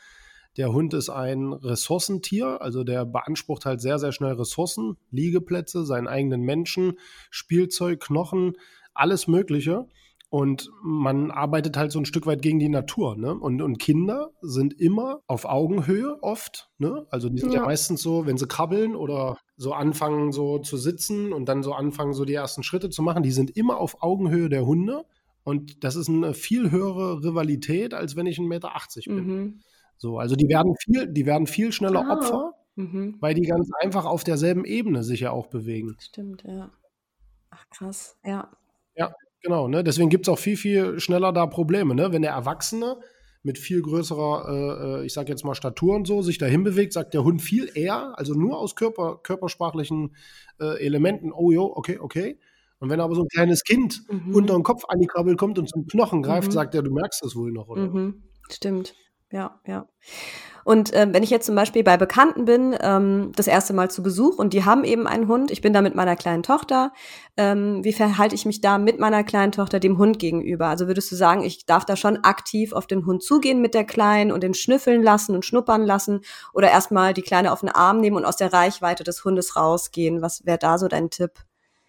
Der 0.57 0.71
Hund 0.71 0.93
ist 0.93 1.09
ein 1.09 1.51
Ressourcentier, 1.53 2.61
also 2.61 2.83
der 2.83 3.05
beansprucht 3.05 3.65
halt 3.65 3.81
sehr, 3.81 3.99
sehr 3.99 4.11
schnell 4.11 4.33
Ressourcen, 4.33 4.97
Liegeplätze, 5.11 5.85
seinen 5.85 6.07
eigenen 6.07 6.41
Menschen, 6.41 6.93
Spielzeug, 7.29 7.99
Knochen, 7.99 8.53
alles 8.93 9.27
Mögliche. 9.27 9.87
Und 10.29 10.69
man 10.83 11.31
arbeitet 11.31 11.77
halt 11.77 11.91
so 11.91 11.99
ein 11.99 12.05
Stück 12.05 12.25
weit 12.25 12.41
gegen 12.41 12.59
die 12.59 12.67
Natur. 12.67 13.15
Ne? 13.15 13.33
Und, 13.33 13.61
und 13.61 13.77
Kinder 13.77 14.31
sind 14.41 14.73
immer 14.73 15.21
auf 15.27 15.45
Augenhöhe 15.45 16.17
oft. 16.21 16.69
Ne? 16.77 17.05
Also 17.09 17.29
die 17.29 17.39
sind 17.39 17.53
ja. 17.53 17.59
ja. 17.59 17.65
meistens 17.65 18.01
so, 18.01 18.25
wenn 18.25 18.37
sie 18.37 18.47
krabbeln 18.47 18.95
oder 18.95 19.37
so 19.55 19.73
anfangen 19.73 20.31
so 20.31 20.59
zu 20.59 20.77
sitzen 20.77 21.31
und 21.31 21.47
dann 21.47 21.63
so 21.63 21.73
anfangen 21.73 22.13
so 22.13 22.25
die 22.25 22.33
ersten 22.33 22.63
Schritte 22.63 22.89
zu 22.89 23.01
machen, 23.01 23.23
die 23.23 23.31
sind 23.31 23.55
immer 23.55 23.77
auf 23.77 24.01
Augenhöhe 24.01 24.49
der 24.49 24.65
Hunde. 24.65 25.05
Und 25.43 25.83
das 25.83 25.95
ist 25.95 26.09
eine 26.09 26.33
viel 26.33 26.71
höhere 26.71 27.23
Rivalität, 27.23 27.93
als 27.93 28.15
wenn 28.15 28.25
ich 28.25 28.39
1,80 28.39 28.47
Meter 28.47 28.71
bin. 29.05 29.27
Mhm. 29.27 29.61
So, 29.97 30.19
also 30.19 30.35
die 30.35 30.47
werden 30.47 30.75
viel, 30.83 31.07
die 31.07 31.25
werden 31.25 31.47
viel 31.47 31.71
schneller 31.71 32.05
ah. 32.07 32.13
Opfer, 32.13 32.53
mhm. 32.75 33.17
weil 33.19 33.33
die 33.33 33.43
ganz 33.43 33.69
einfach 33.81 34.05
auf 34.05 34.23
derselben 34.23 34.65
Ebene 34.65 35.03
sich 35.03 35.21
ja 35.21 35.31
auch 35.31 35.47
bewegen. 35.47 35.95
Stimmt, 35.99 36.43
ja. 36.43 36.71
Ach 37.49 37.65
krass, 37.69 38.17
ja. 38.25 38.51
Ja, 38.95 39.13
genau, 39.41 39.67
ne? 39.67 39.83
Deswegen 39.83 40.09
gibt 40.09 40.27
es 40.27 40.33
auch 40.33 40.39
viel, 40.39 40.57
viel 40.57 40.99
schneller 40.99 41.31
da 41.31 41.45
Probleme, 41.47 41.95
ne? 41.95 42.11
Wenn 42.11 42.21
der 42.21 42.31
Erwachsene 42.31 42.97
mit 43.43 43.57
viel 43.57 43.81
größerer, 43.81 44.47
äh, 44.47 45.01
äh 45.01 45.05
ich 45.05 45.13
sag 45.13 45.29
jetzt 45.29 45.45
mal 45.45 45.55
Statur 45.55 45.95
und 45.95 46.07
so, 46.07 46.21
sich 46.21 46.37
dahin 46.37 46.63
bewegt, 46.63 46.93
sagt 46.93 47.13
der 47.13 47.23
Hund 47.23 47.41
viel 47.41 47.69
eher, 47.75 48.17
also 48.17 48.33
nur 48.33 48.57
aus 48.57 48.75
Körper, 48.75 49.19
körpersprachlichen 49.21 50.15
äh, 50.59 50.83
Elementen, 50.83 51.31
oh 51.31 51.51
jo, 51.51 51.71
okay, 51.75 51.99
okay. 51.99 52.39
Und 52.79 52.89
wenn 52.89 52.99
aber 52.99 53.15
so 53.15 53.21
ein 53.21 53.27
kleines 53.29 53.63
Kind 53.63 54.01
mhm. 54.09 54.35
unter 54.35 54.53
den 54.55 54.63
Kopf 54.63 54.83
an 54.87 54.99
die 54.99 55.07
Krabbel 55.07 55.37
kommt 55.37 55.57
und 55.59 55.69
zum 55.69 55.87
Knochen 55.87 56.21
greift, 56.23 56.49
mhm. 56.49 56.53
sagt 56.53 56.75
er, 56.75 56.83
du 56.83 56.91
merkst 56.91 57.23
es 57.23 57.35
wohl 57.35 57.51
noch, 57.51 57.67
oder? 57.67 57.87
Mhm. 57.87 58.23
Stimmt. 58.49 58.95
Ja, 59.31 59.59
ja. 59.65 59.87
Und 60.65 60.93
äh, 60.93 61.07
wenn 61.11 61.23
ich 61.23 61.29
jetzt 61.29 61.45
zum 61.45 61.55
Beispiel 61.55 61.83
bei 61.83 61.95
Bekannten 61.97 62.45
bin, 62.45 62.75
ähm, 62.81 63.31
das 63.35 63.47
erste 63.47 63.73
Mal 63.73 63.91
zu 63.91 64.01
Besuch 64.01 64.37
und 64.37 64.53
die 64.53 64.65
haben 64.65 64.83
eben 64.83 65.07
einen 65.07 65.27
Hund, 65.27 65.51
ich 65.51 65.61
bin 65.61 65.73
da 65.73 65.81
mit 65.81 65.93
meiner 65.93 66.15
kleinen 66.15 66.41
Tochter, 66.41 66.91
ähm, 67.37 67.83
wie 67.83 67.93
verhalte 67.93 68.33
ich 68.33 68.45
mich 68.45 68.61
da 68.61 68.77
mit 68.79 68.99
meiner 68.99 69.23
kleinen 69.23 69.51
Tochter 69.51 69.79
dem 69.79 69.97
Hund 69.99 70.17
gegenüber? 70.17 70.67
Also 70.67 70.87
würdest 70.87 71.11
du 71.11 71.15
sagen, 71.15 71.43
ich 71.43 71.65
darf 71.67 71.85
da 71.85 71.95
schon 71.95 72.23
aktiv 72.23 72.73
auf 72.73 72.87
den 72.87 73.05
Hund 73.05 73.23
zugehen 73.23 73.61
mit 73.61 73.75
der 73.75 73.83
Kleinen 73.83 74.31
und 74.31 74.41
den 74.41 74.55
schnüffeln 74.55 75.03
lassen 75.03 75.35
und 75.35 75.45
schnuppern 75.45 75.83
lassen 75.85 76.21
oder 76.53 76.71
erstmal 76.71 77.13
die 77.13 77.21
Kleine 77.21 77.51
auf 77.51 77.59
den 77.59 77.69
Arm 77.69 77.99
nehmen 77.99 78.17
und 78.17 78.25
aus 78.25 78.37
der 78.37 78.53
Reichweite 78.53 79.03
des 79.03 79.23
Hundes 79.23 79.55
rausgehen? 79.55 80.21
Was 80.21 80.45
wäre 80.45 80.57
da 80.57 80.79
so 80.79 80.87
dein 80.87 81.09
Tipp? 81.11 81.31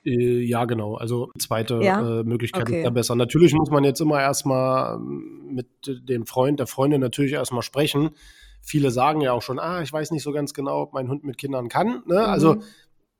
Äh, 0.06 0.40
ja, 0.40 0.64
genau. 0.64 0.94
Also 0.94 1.30
zweite 1.38 1.80
ja? 1.82 2.20
äh, 2.20 2.24
Möglichkeit 2.24 2.62
okay. 2.62 2.78
ist 2.78 2.84
da 2.86 2.90
besser. 2.90 3.14
Natürlich 3.16 3.52
muss 3.54 3.70
man 3.70 3.84
jetzt 3.84 4.00
immer 4.00 4.20
erstmal 4.20 4.98
mit 4.98 5.66
dem 5.84 6.26
Freund, 6.26 6.60
der 6.60 6.66
Freundin 6.66 7.00
natürlich 7.00 7.32
erstmal 7.32 7.62
sprechen. 7.62 8.10
Viele 8.62 8.90
sagen 8.90 9.20
ja 9.20 9.32
auch 9.32 9.42
schon, 9.42 9.58
ah, 9.58 9.82
ich 9.82 9.92
weiß 9.92 10.10
nicht 10.12 10.22
so 10.22 10.32
ganz 10.32 10.54
genau, 10.54 10.82
ob 10.82 10.92
mein 10.92 11.08
Hund 11.08 11.24
mit 11.24 11.38
Kindern 11.38 11.68
kann. 11.68 12.02
Ne? 12.06 12.14
Mhm. 12.14 12.16
Also 12.16 12.56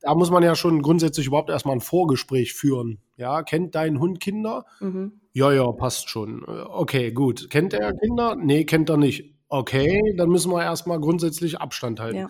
da 0.01 0.15
muss 0.15 0.31
man 0.31 0.43
ja 0.43 0.55
schon 0.55 0.81
grundsätzlich 0.81 1.27
überhaupt 1.27 1.49
erstmal 1.49 1.75
ein 1.75 1.81
Vorgespräch 1.81 2.53
führen. 2.53 2.99
Ja, 3.17 3.43
kennt 3.43 3.75
dein 3.75 3.99
Hund 3.99 4.19
Kinder? 4.19 4.65
Mhm. 4.79 5.19
Ja, 5.33 5.51
ja, 5.51 5.71
passt 5.71 6.09
schon. 6.09 6.43
Äh, 6.47 6.61
okay, 6.67 7.11
gut. 7.11 7.49
Kennt 7.49 7.73
er 7.73 7.93
Kinder? 7.93 8.35
Nee, 8.35 8.63
kennt 8.65 8.89
er 8.89 8.97
nicht. 8.97 9.33
Okay, 9.49 10.01
dann 10.17 10.29
müssen 10.29 10.51
wir 10.51 10.61
erstmal 10.61 10.99
grundsätzlich 10.99 11.59
Abstand 11.59 11.99
halten. 11.99 12.17
Ja. 12.17 12.27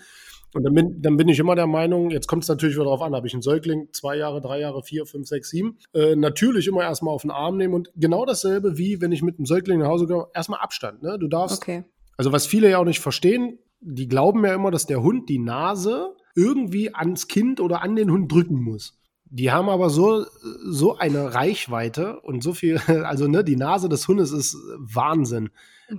Und 0.58 0.64
dann 0.64 0.74
bin, 0.74 1.02
dann 1.04 1.18
bin 1.18 1.30
ich 1.30 1.38
immer 1.38 1.54
der 1.54 1.68
Meinung, 1.68 2.10
jetzt 2.10 2.26
kommt 2.26 2.42
es 2.42 2.50
natürlich 2.50 2.76
wieder 2.76 2.86
darauf 2.86 3.04
an, 3.04 3.14
habe 3.14 3.28
ich 3.28 3.34
einen 3.34 3.44
Säugling, 3.44 3.90
zwei 3.92 4.18
Jahre, 4.18 4.42
drei 4.42 4.60
Jahre, 4.60 4.82
vier, 4.82 5.06
fünf, 5.06 5.28
sechs, 5.28 5.52
sieben, 5.52 5.78
äh, 5.94 6.16
natürlich 6.16 6.68
immer 6.68 6.82
erstmal 6.82 7.14
auf 7.14 7.22
den 7.22 7.30
Arm 7.30 7.58
nehmen 7.58 7.76
und 7.76 7.92
genau 7.96 8.26
dasselbe 8.26 8.76
wie 8.76 9.00
wenn 9.00 9.12
ich 9.12 9.22
mit 9.22 9.38
einem 9.38 9.46
Säugling 9.46 9.80
nach 9.80 9.88
Hause 9.88 10.08
komme, 10.08 10.26
erstmal 10.34 10.60
Abstand. 10.60 11.04
Ne? 11.04 11.20
Du 11.20 11.28
darfst, 11.28 11.62
okay. 11.62 11.84
also 12.18 12.32
was 12.32 12.48
viele 12.48 12.72
ja 12.72 12.80
auch 12.80 12.86
nicht 12.86 13.02
verstehen, 13.02 13.60
die 13.82 14.08
glauben 14.08 14.44
ja 14.44 14.56
immer, 14.56 14.72
dass 14.72 14.88
der 14.88 15.04
Hund 15.04 15.30
die 15.30 15.38
Nase 15.38 16.16
irgendwie 16.36 16.96
ans 16.96 17.28
Kind 17.28 17.60
oder 17.62 17.84
an 17.84 17.96
den 17.96 18.10
Hund 18.10 18.32
drücken 18.32 18.60
muss. 18.60 18.98
Die 19.30 19.52
haben 19.52 19.70
aber 19.70 19.92
so, 19.92 20.26
so 20.66 20.98
eine 20.98 21.36
Reichweite 21.36 22.20
und 22.22 22.42
so 22.42 22.54
viel, 22.54 22.78
also 23.04 23.28
ne, 23.28 23.44
die 23.44 23.58
Nase 23.58 23.90
des 23.90 24.08
Hundes 24.08 24.32
ist 24.32 24.58
Wahnsinn. 24.80 25.52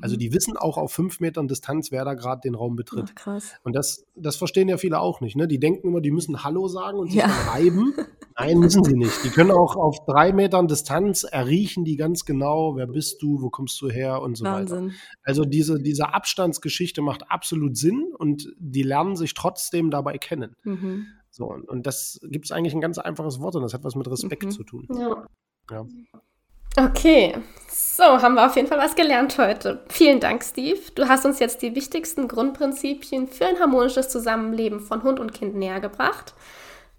Also 0.03 0.17
mhm. 0.17 0.19
die 0.19 0.33
wissen 0.33 0.57
auch 0.57 0.77
auf 0.77 0.93
fünf 0.93 1.21
Metern 1.21 1.49
Distanz, 1.49 1.91
wer 1.91 2.05
da 2.05 2.15
gerade 2.15 2.41
den 2.43 2.55
Raum 2.55 2.77
betritt. 2.77 3.07
Ach, 3.11 3.15
krass. 3.15 3.55
Und 3.63 3.75
das, 3.75 4.07
das 4.15 4.37
verstehen 4.37 4.69
ja 4.69 4.77
viele 4.77 5.01
auch 5.01 5.21
nicht. 5.21 5.37
Ne? 5.37 5.49
Die 5.49 5.59
denken 5.59 5.89
immer, 5.89 6.01
die 6.01 6.11
müssen 6.11 6.45
Hallo 6.45 6.69
sagen 6.69 6.99
und 6.99 7.09
sich 7.11 7.21
ja. 7.21 7.27
reiben. 7.27 7.95
Nein, 8.39 8.59
müssen 8.59 8.85
sie 8.85 8.97
nicht. 8.97 9.25
Die 9.25 9.31
können 9.31 9.51
auch 9.51 9.77
auf 9.77 10.05
drei 10.05 10.33
Metern 10.33 10.69
Distanz 10.69 11.25
erriechen 11.25 11.85
die 11.85 11.97
ganz 11.97 12.25
genau, 12.25 12.77
wer 12.77 12.87
bist 12.87 13.21
du, 13.23 13.43
wo 13.43 13.51
kommst 13.51 13.81
du 13.81 13.89
her 13.89 14.23
und 14.23 14.37
so 14.37 14.45
Wahnsinn. 14.45 14.87
weiter. 14.87 14.97
Also 15.25 15.45
diese, 15.45 15.81
diese 15.81 16.15
Abstandsgeschichte 16.15 17.03
macht 17.03 17.31
absolut 17.31 17.77
Sinn 17.77 18.13
und 18.17 18.53
die 18.59 18.83
lernen 18.83 19.17
sich 19.17 19.35
trotzdem 19.35 19.91
dabei 19.91 20.19
kennen. 20.19 20.55
Mhm. 20.63 21.07
So, 21.31 21.47
und, 21.47 21.69
und 21.69 21.87
das 21.87 22.21
gibt 22.23 22.47
es 22.47 22.53
eigentlich 22.53 22.75
ein 22.75 22.81
ganz 22.81 22.99
einfaches 22.99 23.41
Wort 23.41 23.57
und 23.57 23.63
das 23.63 23.75
hat 23.75 23.85
was 23.85 23.95
mit 23.95 24.09
Respekt 24.11 24.45
mhm. 24.45 24.51
zu 24.51 24.65
tun. 24.65 24.89
Ja. 24.93 25.27
ja. 25.71 25.87
Okay, 26.77 27.37
so 27.69 28.05
haben 28.05 28.35
wir 28.35 28.47
auf 28.47 28.57
jeden 28.57 28.69
Fall 28.69 28.79
was 28.79 28.95
gelernt 28.95 29.39
heute. 29.39 29.83
Vielen 29.89 30.21
Dank, 30.21 30.45
Steve. 30.45 30.81
Du 30.95 31.09
hast 31.09 31.25
uns 31.25 31.39
jetzt 31.39 31.63
die 31.63 31.75
wichtigsten 31.75 32.29
Grundprinzipien 32.29 33.27
für 33.27 33.47
ein 33.47 33.59
harmonisches 33.59 34.09
Zusammenleben 34.09 34.81
von 34.81 35.03
Hund 35.03 35.19
und 35.19 35.35
Kind 35.35 35.57
näher 35.57 35.81
gebracht. 35.81 36.35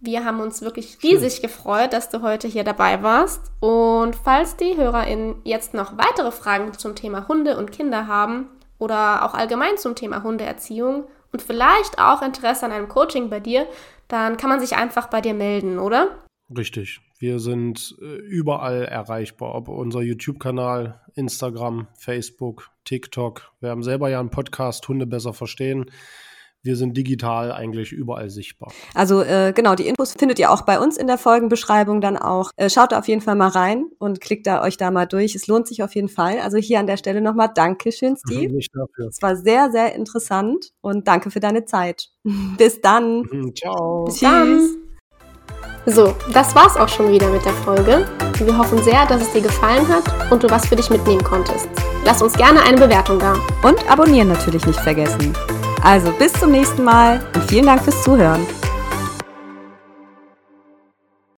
Wir 0.02 0.24
haben 0.24 0.40
uns 0.40 0.62
wirklich 0.62 0.98
riesig 1.04 1.42
gefreut, 1.42 1.92
dass 1.92 2.10
du 2.10 2.22
heute 2.22 2.48
hier 2.48 2.64
dabei 2.64 3.04
warst. 3.04 3.52
Und 3.60 4.16
falls 4.16 4.56
die 4.56 4.78
HörerInnen 4.78 5.42
jetzt 5.44 5.74
noch 5.74 5.98
weitere 5.98 6.32
Fragen 6.32 6.74
zum 6.74 6.96
Thema 6.96 7.28
Hunde 7.28 7.58
und 7.58 7.72
Kinder 7.72 8.08
haben 8.08 8.48
oder 8.78 9.26
auch 9.26 9.34
allgemein 9.34 9.78
zum 9.78 9.96
Thema 9.96 10.24
Hundeerziehung 10.24 11.06
und 11.34 11.42
vielleicht 11.42 12.00
auch 12.00 12.22
Interesse 12.22 12.66
an 12.66 12.72
einem 12.72 12.88
Coaching 12.88 13.30
bei 13.30 13.42
dir, 13.42 13.68
dann 14.08 14.38
kann 14.38 14.50
man 14.50 14.62
sich 14.62 14.78
einfach 14.78 15.08
bei 15.08 15.20
dir 15.20 15.34
melden, 15.34 15.80
oder? 15.80 16.24
Richtig. 16.56 17.02
Wir 17.20 17.40
sind 17.40 17.98
äh, 18.02 18.06
überall 18.06 18.86
erreichbar, 18.86 19.54
ob 19.54 19.68
unser 19.68 20.02
YouTube-Kanal, 20.02 21.02
Instagram, 21.16 21.88
Facebook, 21.94 22.72
TikTok. 22.86 23.52
Wir 23.60 23.72
haben 23.72 23.84
selber 23.84 24.10
ja 24.10 24.22
einen 24.22 24.30
Podcast, 24.30 24.88
Hunde 24.88 25.06
besser 25.06 25.34
verstehen. 25.34 25.92
Wir 26.62 26.76
sind 26.76 26.96
digital 26.96 27.52
eigentlich 27.54 27.92
überall 27.92 28.30
sichtbar. 28.30 28.72
Also 28.94 29.22
äh, 29.22 29.54
genau, 29.54 29.76
die 29.76 29.88
Infos 29.88 30.14
findet 30.14 30.40
ihr 30.40 30.52
auch 30.52 30.64
bei 30.64 30.80
uns 30.80 30.98
in 30.98 31.08
der 31.08 31.18
Folgenbeschreibung 31.18 32.02
dann 32.02 32.18
auch. 32.18 32.52
Äh, 32.56 32.70
schaut 32.70 32.94
da 32.94 33.00
auf 33.00 33.08
jeden 33.08 33.22
Fall 33.22 33.36
mal 33.36 33.48
rein 33.48 33.86
und 33.98 34.20
klickt 34.20 34.48
da 34.48 34.62
euch 34.62 34.78
da 34.78 34.92
mal 34.92 35.06
durch. 35.06 35.36
Es 35.36 35.48
lohnt 35.48 35.68
sich 35.68 35.84
auf 35.84 35.96
jeden 35.96 36.10
Fall. 36.10 36.40
Also 36.40 36.58
hier 36.58 36.80
an 36.80 36.88
der 36.88 36.98
Stelle 36.98 37.22
nochmal 37.22 37.52
Dankeschön, 37.54 38.16
Steve. 38.26 38.54
Nicht 38.54 38.74
dafür. 38.74 39.08
Es 39.08 39.22
war 39.22 39.36
sehr, 39.36 39.72
sehr 39.72 39.94
interessant 39.96 40.72
und 40.82 41.08
danke 41.08 41.32
für 41.32 41.42
deine 41.42 41.66
Zeit. 41.66 42.10
Bis 42.58 42.80
dann. 42.82 43.26
Ciao. 43.56 44.06
Bis 44.06 44.20
Tschüss. 44.20 44.79
So, 45.86 46.16
das 46.34 46.54
war's 46.56 46.78
auch 46.78 46.90
schon 46.90 47.12
wieder 47.12 47.28
mit 47.30 47.44
der 47.46 47.54
Folge. 47.54 48.08
Wir 48.38 48.58
hoffen 48.58 48.82
sehr, 48.84 49.06
dass 49.06 49.22
es 49.22 49.32
dir 49.32 49.42
gefallen 49.42 49.88
hat 49.88 50.04
und 50.32 50.44
du 50.44 50.50
was 50.50 50.68
für 50.68 50.76
dich 50.76 50.90
mitnehmen 50.90 51.24
konntest. 51.24 51.68
Lass 52.06 52.22
uns 52.22 52.34
gerne 52.34 52.62
eine 52.62 52.78
Bewertung 52.78 53.20
da. 53.20 53.36
Und 53.64 53.90
abonnieren 53.90 54.30
natürlich 54.30 54.66
nicht 54.66 54.80
vergessen. 54.80 55.34
Also 55.84 56.12
bis 56.12 56.34
zum 56.34 56.52
nächsten 56.52 56.84
Mal 56.84 57.20
und 57.34 57.44
vielen 57.46 57.66
Dank 57.66 57.84
fürs 57.84 58.04
Zuhören. 58.04 58.46